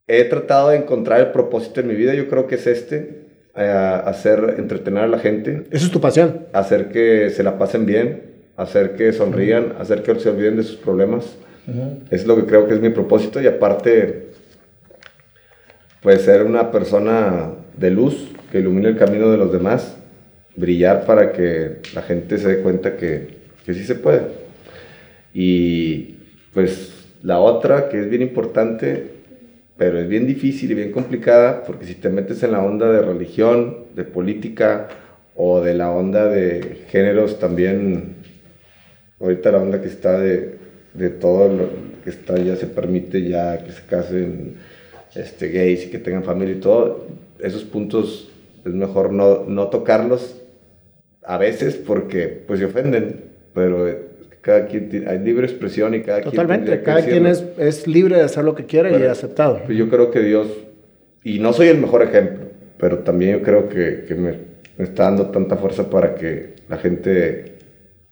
[0.07, 3.21] he tratado de encontrar el propósito en mi vida, yo creo que es este,
[3.57, 3.63] eh,
[4.05, 6.47] hacer, entretener a la gente, Eso es tu pasión.
[6.53, 8.23] hacer que se la pasen bien,
[8.57, 11.37] hacer que sonrían, hacer que se olviden de sus problemas.
[12.11, 14.29] Es lo que creo que es mi propósito y aparte,
[16.03, 19.97] pues ser una persona de luz que ilumine el camino de los demás,
[20.57, 24.23] brillar para que la gente se dé cuenta que, que sí se puede.
[25.33, 26.17] Y
[26.53, 26.93] pues
[27.23, 29.07] la otra que es bien importante,
[29.77, 33.03] pero es bien difícil y bien complicada, porque si te metes en la onda de
[33.03, 34.89] religión, de política
[35.37, 38.17] o de la onda de géneros también,
[39.21, 40.60] ahorita la onda que está de,
[40.95, 41.69] de todo lo
[42.05, 44.55] que está ya se permite ya que se casen
[45.15, 47.07] este, gays y que tengan familia y todo,
[47.39, 48.31] esos puntos
[48.65, 50.37] es mejor no, no tocarlos
[51.23, 53.25] a veces porque pues se ofenden,
[53.55, 53.87] pero
[54.41, 56.71] cada quien tiene- hay libre expresión y cada quien Totalmente.
[56.79, 59.61] que Cada quien es, es libre de hacer lo que quiera y Pero- aceptado.
[59.67, 60.49] Pues yo creo que Dios,
[61.23, 62.47] y no soy el mejor ejemplo,
[62.79, 64.35] pero también yo creo que, que me,
[64.79, 67.59] me está dando tanta fuerza para que la gente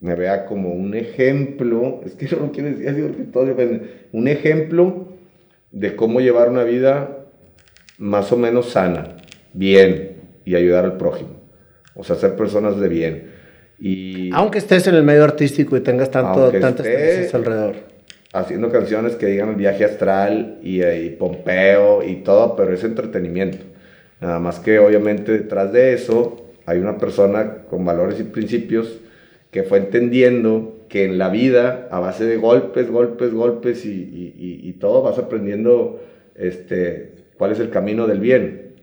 [0.01, 4.07] me vea como un ejemplo, es que yo no quiero decir así porque todo depende,
[4.13, 5.09] un ejemplo
[5.71, 7.27] de cómo llevar una vida
[7.99, 9.17] más o menos sana,
[9.53, 11.41] bien, y ayudar al prójimo.
[11.95, 13.31] O sea, ser personas de bien.
[13.79, 17.75] Y Aunque estés en el medio artístico y tengas tanto, tantas cosas alrededor.
[18.33, 23.59] haciendo canciones que digan viaje astral y, eh, y Pompeo y todo, pero es entretenimiento.
[24.21, 29.01] Nada más que obviamente detrás de eso hay una persona con valores y principios
[29.51, 34.61] que fue entendiendo que en la vida, a base de golpes, golpes, golpes y, y-
[34.69, 36.01] y- todo, vas aprendiendo
[36.35, 38.75] este, cuál es el camino del bien.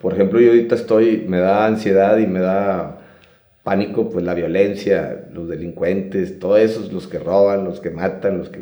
[0.00, 2.98] Por ejemplo, yo ahorita estoy, me da ansiedad y me da
[3.64, 8.48] pánico, pues la violencia, los delincuentes, todos esos, los que roban, los que matan, los
[8.50, 8.60] que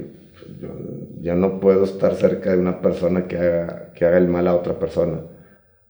[1.21, 4.55] yo, no puedo estar cerca de una persona que haga, que haga el mal a
[4.55, 5.21] otra persona.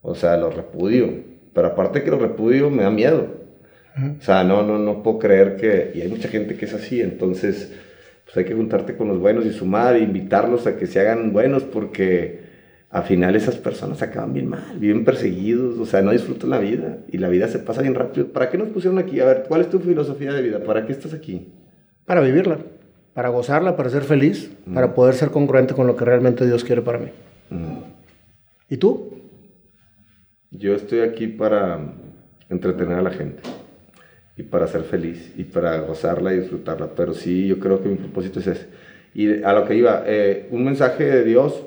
[0.01, 1.09] O sea, lo repudio.
[1.53, 3.27] Pero aparte que lo repudio, me da miedo.
[3.95, 5.91] O sea, no, no, no puedo creer que...
[5.95, 7.73] Y hay mucha gente que es así, entonces
[8.25, 11.31] pues hay que juntarte con los buenos y sumar e invitarlos a que se hagan
[11.31, 12.43] buenos porque
[12.89, 16.97] al final esas personas acaban bien mal, viven perseguidos, o sea, no disfrutan la vida
[17.09, 18.27] y la vida se pasa bien rápido.
[18.27, 19.19] ¿Para qué nos pusieron aquí?
[19.19, 20.63] A ver, ¿cuál es tu filosofía de vida?
[20.63, 21.47] ¿Para qué estás aquí?
[22.05, 22.57] Para vivirla
[23.15, 26.81] para gozarla, para ser feliz, para poder ser congruente con lo que realmente Dios quiere
[26.81, 27.11] para mí.
[28.69, 29.21] ¿Y tú?
[30.51, 31.79] Yo estoy aquí para
[32.49, 33.41] entretener a la gente
[34.37, 36.89] y para ser feliz y para gozarla y disfrutarla.
[36.95, 38.65] Pero sí, yo creo que mi propósito es ese.
[39.13, 41.63] Y a lo que iba, eh, un mensaje de Dios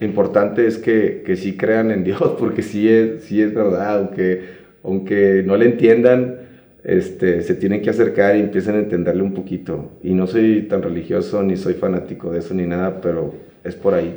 [0.00, 4.42] importante es que, que sí crean en Dios, porque sí es, sí es verdad, aunque,
[4.82, 6.40] aunque no le entiendan,
[6.84, 9.92] este, se tienen que acercar y empiezan a entenderle un poquito.
[10.02, 13.94] Y no soy tan religioso, ni soy fanático de eso, ni nada, pero es por
[13.94, 14.16] ahí.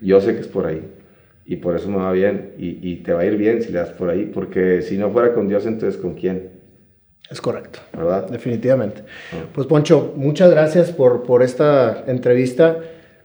[0.00, 0.80] Yo sé que es por ahí.
[1.50, 2.52] Y por eso me va bien.
[2.58, 5.32] Y, te va a ir bien si le das por ahí, porque si no fuera
[5.32, 6.50] con Dios, entonces ¿con quién?
[7.30, 7.78] Es correcto.
[7.96, 8.28] ¿Verdad?
[8.28, 9.02] Definitivamente.
[9.32, 9.46] Ah.
[9.54, 12.76] Pues Poncho, muchas gracias por, por esta entrevista.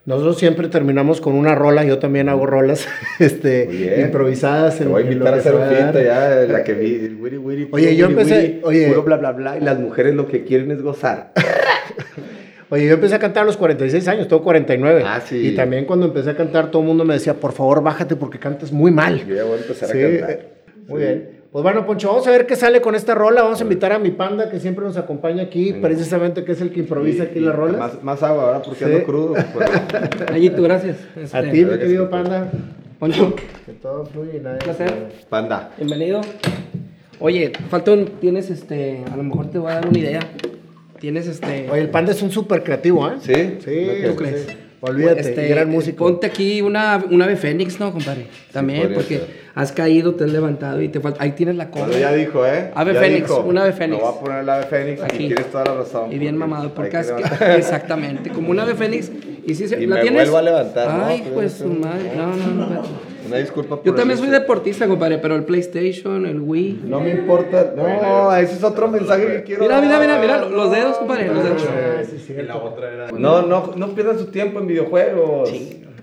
[0.06, 2.88] Nosotros siempre terminamos con una rola, yo también hago rolas
[3.20, 4.78] este, improvisadas.
[4.78, 7.94] Te voy a invitar a hacer un fito ya, la que vi, wiri, wiri, Oye,
[7.98, 11.34] yo empecé, oye, puro bla, bla, bla, y las mujeres lo que quieren es gozar.
[12.70, 15.04] Oye, yo empecé a cantar a los 46 años, tengo 49.
[15.06, 15.48] Ah, sí.
[15.48, 18.40] Y también cuando empecé a cantar, todo el mundo me decía, por favor, bájate porque
[18.40, 19.26] cantas muy mal.
[19.26, 20.40] Yo ya voy a empezar a cantar.
[20.88, 21.44] Muy bien.
[21.54, 23.44] Pues bueno, Poncho, vamos a ver qué sale con esta rola.
[23.44, 26.72] Vamos a invitar a mi panda que siempre nos acompaña aquí, precisamente que es el
[26.72, 27.78] que improvisa aquí la rola.
[27.78, 29.36] Más, más, agua ahora porque ando crudo.
[29.54, 29.70] Pues.
[30.56, 30.98] tú gracias.
[31.32, 32.50] a ti, mi querido panda.
[32.98, 33.36] Poncho.
[33.68, 34.58] Que todo fluye y nadie.
[34.58, 35.12] Un placer.
[35.30, 35.70] Panda.
[35.78, 36.22] Bienvenido.
[37.20, 40.20] Oye, falta un, tienes este, a lo mejor te voy a dar una idea.
[41.04, 41.70] Tienes este.
[41.70, 43.16] Oye, el panda es un súper creativo, ¿eh?
[43.20, 43.58] Sí.
[43.60, 43.88] Sí.
[44.08, 44.48] ¿Tú crees?
[44.80, 46.06] Olvídate, este, gran músico.
[46.06, 48.28] Ponte aquí una, una ave fénix, ¿no, compadre?
[48.54, 49.20] También, porque
[49.54, 51.22] has caído, te has levantado y te falta.
[51.22, 52.00] Ahí tienes la cola.
[52.00, 52.72] ya dijo, ¿eh?
[52.74, 54.02] Ave fénix, una ave fénix.
[54.02, 55.26] No va a poner el ave fénix aquí.
[55.26, 56.14] y tienes toda la razón.
[56.14, 59.12] Y bien mamado, porque es que, exactamente, como una ave fénix.
[59.46, 60.22] Y si y la me tienes.
[60.22, 61.04] vuelvo a levantar.
[61.04, 62.14] Ay, pues su madre.
[62.16, 63.13] No, no, no.
[63.26, 66.82] Una disculpa por Yo también soy deportista, compadre, pero el PlayStation, el Wii.
[66.86, 67.74] No me importa.
[67.76, 69.64] No, ese es otro mensaje que quiero.
[69.64, 71.28] Mira, mira, mira, mira, los dedos, compadre.
[71.28, 71.68] Los dedos.
[73.18, 75.52] No, no, no pierdan su tiempo en videojuegos.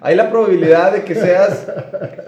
[0.03, 1.71] Hay la probabilidad de que seas.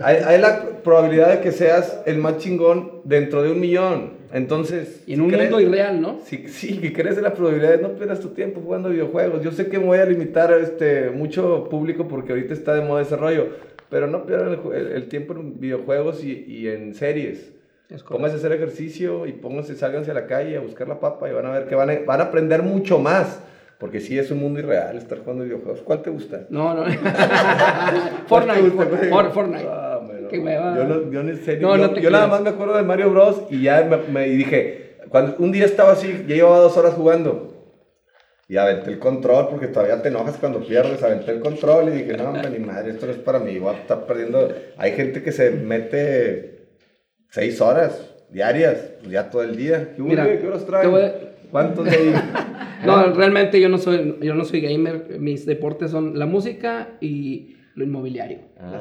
[0.03, 4.23] Hay, hay, la probabilidad de que seas el más chingón dentro de un millón.
[4.33, 5.03] Entonces.
[5.07, 6.19] Y en un mundo irreal, ¿no?
[6.25, 7.81] Sí, sí, que crees en la probabilidad.
[7.81, 9.43] No pierdas tu tiempo jugando videojuegos.
[9.43, 12.83] Yo sé que me voy a limitar a este, mucho público porque ahorita está de
[12.83, 13.49] moda ese rollo
[13.93, 17.53] pero no pierdan el, tiempo en videojuegos y, y en series.
[18.09, 21.33] Pónganse a hacer ejercicio y pónganse, sálganse a la calle a buscar la papa y
[21.35, 23.41] van a ver que van a, van a aprender mucho más.
[23.77, 25.83] Porque sí es un mundo irreal estar jugando videojuegos.
[25.83, 26.47] ¿Cuál te gusta?
[26.49, 26.85] No, no.
[28.29, 28.71] Fortnite.
[29.31, 29.69] Fortnite.
[29.69, 30.01] Ah,
[30.33, 33.43] yo, no, yo, en serio, no, yo, nada más me acuerdo de Mario Bros.
[33.51, 37.52] y ya me, me dije, cuando un día estaba así, ya llevaba dos horas jugando
[38.49, 41.03] y aventé el control porque todavía te enojas cuando pierdes.
[41.03, 43.59] Aventé el control y dije, no, hombre, ni madre, esto no es para mí.
[43.59, 44.53] Voy a estar perdiendo.
[44.77, 46.67] Hay gente que se mete
[47.31, 49.93] seis horas diarias, pues ya todo el día.
[49.95, 50.91] ¿Qué, Mira, ¿qué horas traen?
[51.51, 52.15] ¿Cuántos de
[52.87, 55.19] no, realmente yo no, soy, yo no soy gamer.
[55.19, 58.39] Mis deportes son la música y lo inmobiliario.
[58.59, 58.81] Ah,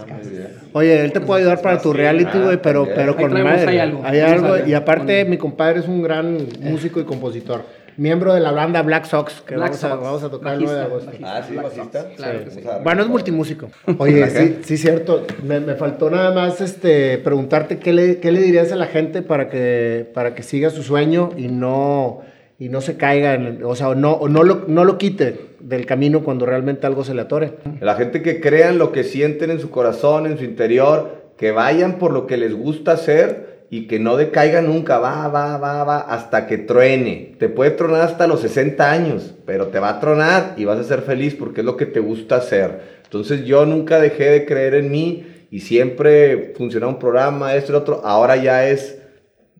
[0.74, 3.68] Oye, él te puede ayudar para tu reality, güey, pero, pero con madre.
[3.68, 4.02] Hay algo.
[4.04, 4.66] Hay algo.
[4.66, 7.64] Y aparte, mi compadre es un gran músico y compositor
[7.98, 10.86] miembro de la banda Black Sox, que vamos, A, vamos, A, tocar el 9 de
[10.86, 11.12] agosto.
[11.24, 12.08] Ah, sí, bajista.
[12.16, 12.62] Claro sí.
[12.84, 13.70] Bueno, es multimúsico.
[13.98, 15.26] Oye, sí, sí, cierto.
[15.44, 19.22] Me, me, faltó nada más este, preguntarte qué le, qué le dirías a la gente
[19.22, 22.22] para que, para que siga su sueño y no,
[22.60, 26.24] y no se caiga, en, o sea, no, no, lo, no lo quite del camino
[26.24, 27.54] cuando realmente algo se le atore.
[27.80, 31.98] La gente que crean lo que sienten en su corazón, en su interior, que vayan
[31.98, 36.00] por lo que les gusta hacer y que no decaiga nunca, va, va, va, va,
[36.00, 37.38] hasta que truene.
[37.40, 40.84] Te puede tronar hasta los 60 años, pero te va a tronar y vas a
[40.84, 42.82] ser feliz porque es lo que te gusta hacer.
[43.06, 47.76] Entonces yo nunca dejé de creer en mí y siempre funcionaba un programa, esto y
[47.78, 49.02] otro, ahora ya es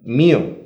[0.04, 0.58] mío.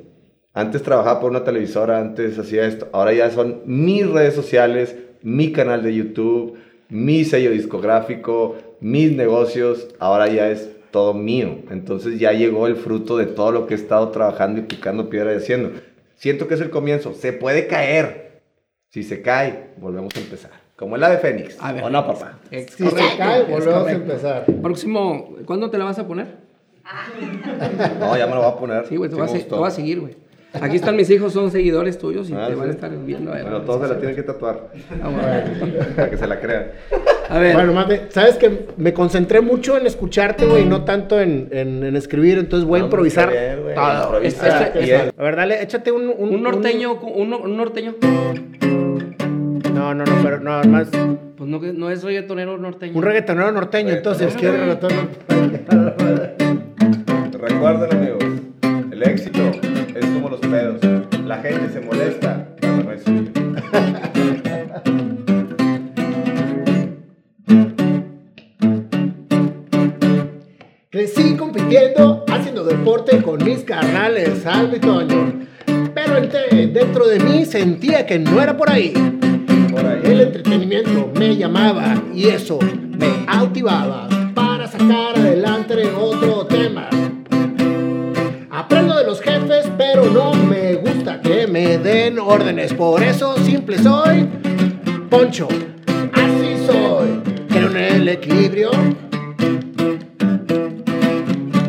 [0.52, 5.52] Antes trabajaba por una televisora, antes hacía esto, ahora ya son mis redes sociales, mi
[5.52, 11.58] canal de YouTube, mi sello discográfico, mis negocios, ahora ya es todo mío.
[11.70, 15.32] Entonces ya llegó el fruto de todo lo que he estado trabajando y picando piedra
[15.32, 15.72] y haciendo.
[16.14, 17.14] Siento que es el comienzo.
[17.14, 18.42] Se puede caer.
[18.88, 20.50] Si se cae, volvemos a empezar.
[20.76, 21.56] Como el ave fénix.
[21.60, 22.38] A ver, ¿O no, papá?
[22.50, 24.46] si se cae, volvemos a empezar.
[24.62, 26.46] Próximo, ¿cuándo te la vas a poner?
[27.98, 28.86] no, ya me lo voy a poner.
[28.86, 30.16] Sí, güey, te, voy a seguir, güey.
[30.60, 32.58] Aquí están mis hijos, son seguidores tuyos y Ah, te sí.
[32.58, 33.30] van a estar viendo.
[33.32, 33.42] a ver.
[33.44, 34.68] Bueno, todos se la tienen que tatuar
[35.02, 35.76] Ah, bueno.
[35.96, 36.66] para que se la crean.
[37.28, 41.20] A ver, Bueno, mate, sabes que me concentré mucho en escucharte, güey, y no tanto
[41.20, 44.20] en, en- en escribir, entonces voy a improvisar bien, güey, todo.
[44.20, 44.46] Este-
[44.94, 46.06] él- A ver, dale, échate un...
[46.16, 47.94] Un, un norteño, un, un norteño.
[49.74, 50.88] No, no, no, pero no, más...
[51.36, 52.96] Pues no, no es reggaetonero norteño.
[52.96, 54.92] Un reggaetonero norteño, entonces, ¿qué reggaetón?
[58.96, 59.42] El éxito
[59.94, 60.80] es como los pedos.
[61.26, 63.30] La gente se molesta cuando no es suyo.
[70.88, 75.46] Crecí compitiendo, haciendo deporte con mis carnales, Salvo y Toño.
[75.94, 76.18] Pero
[76.72, 78.94] dentro de mí sentía que no era por ahí.
[79.70, 80.00] Por ahí.
[80.04, 82.58] El entretenimiento me llamaba y eso
[82.98, 85.35] me activaba para sacar adelante
[91.82, 92.72] den órdenes.
[92.74, 94.28] Por eso simple soy
[95.10, 95.48] Poncho.
[96.12, 97.20] Así soy.
[97.48, 98.70] Creo en el equilibrio.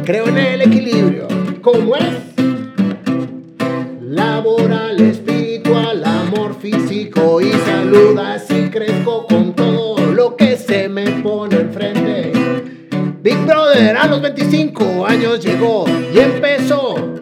[0.06, 1.28] Creo en el equilibrio.
[1.62, 2.04] ¿Cómo es?
[4.02, 8.18] Laboral, espiritual, amor físico y salud.
[8.18, 12.32] Así crezco con todo lo que se me pone enfrente.
[13.22, 17.17] Big Brother a los 25 años llegó y empezó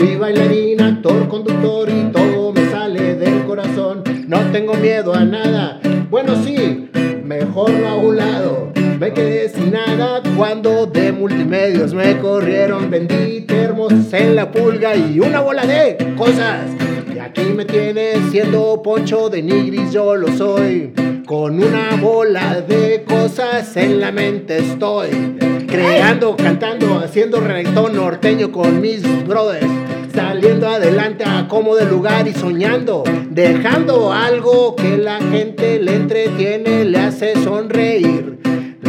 [0.00, 4.02] Fui bailarín, actor, conductor y todo me sale del corazón.
[4.26, 5.78] No tengo miedo a nada.
[6.08, 6.88] Bueno, sí,
[7.22, 8.72] mejor no a un lado.
[8.98, 12.90] Me quedé sin nada cuando de multimedios me corrieron.
[12.90, 16.70] Vendí termos en la pulga y una bola de cosas.
[17.14, 20.94] Y aquí me tienes siendo poncho de nigris, yo lo soy.
[21.26, 25.49] Con una bola de cosas en la mente estoy.
[25.70, 29.68] Creando, cantando, haciendo reggaetón norteño con mis brothers.
[30.12, 33.04] Saliendo adelante a como de lugar y soñando.
[33.30, 38.40] Dejando algo que la gente le entretiene, le hace sonreír.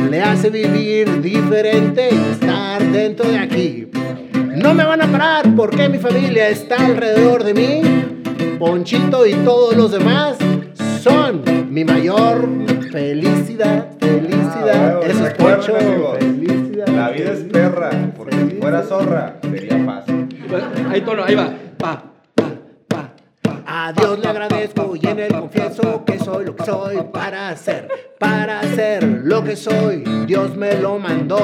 [0.10, 3.88] Le hace vivir diferente y estar dentro de aquí.
[4.56, 7.82] No me van a parar porque mi familia está alrededor de mí.
[8.58, 10.38] Ponchito y todos los demás
[11.04, 12.48] son mi mayor
[12.92, 13.92] felicidad.
[14.00, 14.96] Felicidad.
[14.96, 16.41] Ah, bueno, Eso es Poncho.
[18.72, 20.30] Fuera zorra, sería fácil.
[20.90, 21.54] Ahí tono, ahí va.
[21.78, 22.04] Pa,
[22.34, 22.52] pa,
[22.88, 23.10] pa,
[23.42, 23.64] pa.
[23.66, 27.90] A Dios le agradezco y en él confieso que soy lo que soy para hacer,
[28.18, 30.04] para hacer lo que soy.
[30.26, 31.40] Dios me lo mandó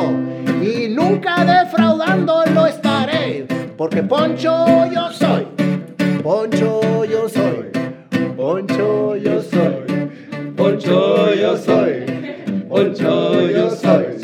[0.61, 3.45] y nunca defraudando lo estaré,
[3.77, 5.47] porque Poncho yo soy,
[6.23, 7.71] Poncho yo soy,
[8.37, 10.11] Poncho yo soy,
[10.55, 12.05] Poncho yo soy,
[12.69, 14.16] Poncho yo soy.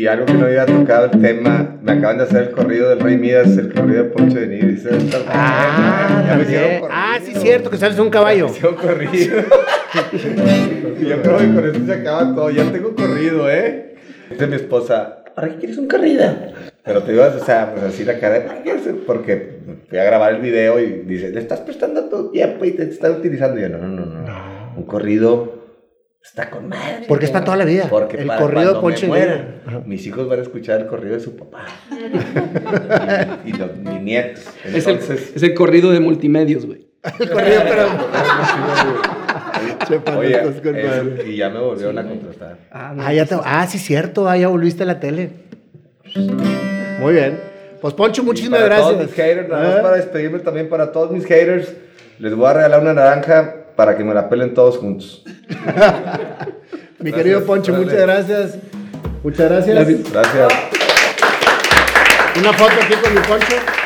[0.00, 3.00] Y algo que no había tocado el tema, me acaban de hacer el corrido del
[3.00, 4.88] Rey Midas, el corrido de Poncho de Nigris.
[5.28, 6.88] Ah, Ya me corrido.
[6.90, 8.46] Ah, sí, cierto, que sales un caballo.
[8.48, 9.12] Me corrido.
[10.98, 12.48] y yo creo que con esto se acaba todo.
[12.48, 13.96] Ya tengo corrido, ¿eh?
[14.30, 16.34] Dice mi esposa, ¿para qué quieres un corrido?
[16.82, 18.72] Pero te ibas, o sea, pues así la cara de, ¿para qué?
[19.06, 22.84] Porque fui a grabar el video y dice, le estás prestando tu tiempo y te
[22.84, 23.58] están utilizando.
[23.58, 24.72] Y yo, no, no, no, no.
[24.78, 25.59] Un corrido
[26.22, 27.04] está con madre.
[27.08, 27.86] Porque es para toda la vida.
[27.90, 31.14] Porque el para corrido cuando Poncho me muera, mis hijos van a escuchar el corrido
[31.14, 31.66] de su papá.
[33.44, 34.44] y, y los, mis nietos.
[34.64, 36.86] Es el, Entonces, es el corrido de multimedios, güey.
[37.18, 37.86] El corrido, pero.
[40.18, 41.24] Oye, madre.
[41.26, 42.58] y ya me volvieron a contratar.
[42.70, 44.28] Ah, no, Ah, ya te- ah, sí, cierto.
[44.28, 45.30] Ah, ya volviste a la tele.
[47.00, 47.40] Muy bien.
[47.80, 48.92] Pues Poncho, muchísimas Y para gracias.
[48.94, 49.82] todos mis haters, nada más ¿Eh?
[49.82, 51.72] para despedirme también para todos mis haters,
[52.18, 55.24] les voy a regalar una naranja para que me la pelen todos juntos.
[56.98, 58.58] Mi querido Poncho, muchas gracias.
[59.22, 59.74] Muchas gracias.
[59.74, 60.12] Gracias.
[60.12, 60.52] Gracias.
[62.38, 63.79] Una foto aquí con mi Poncho.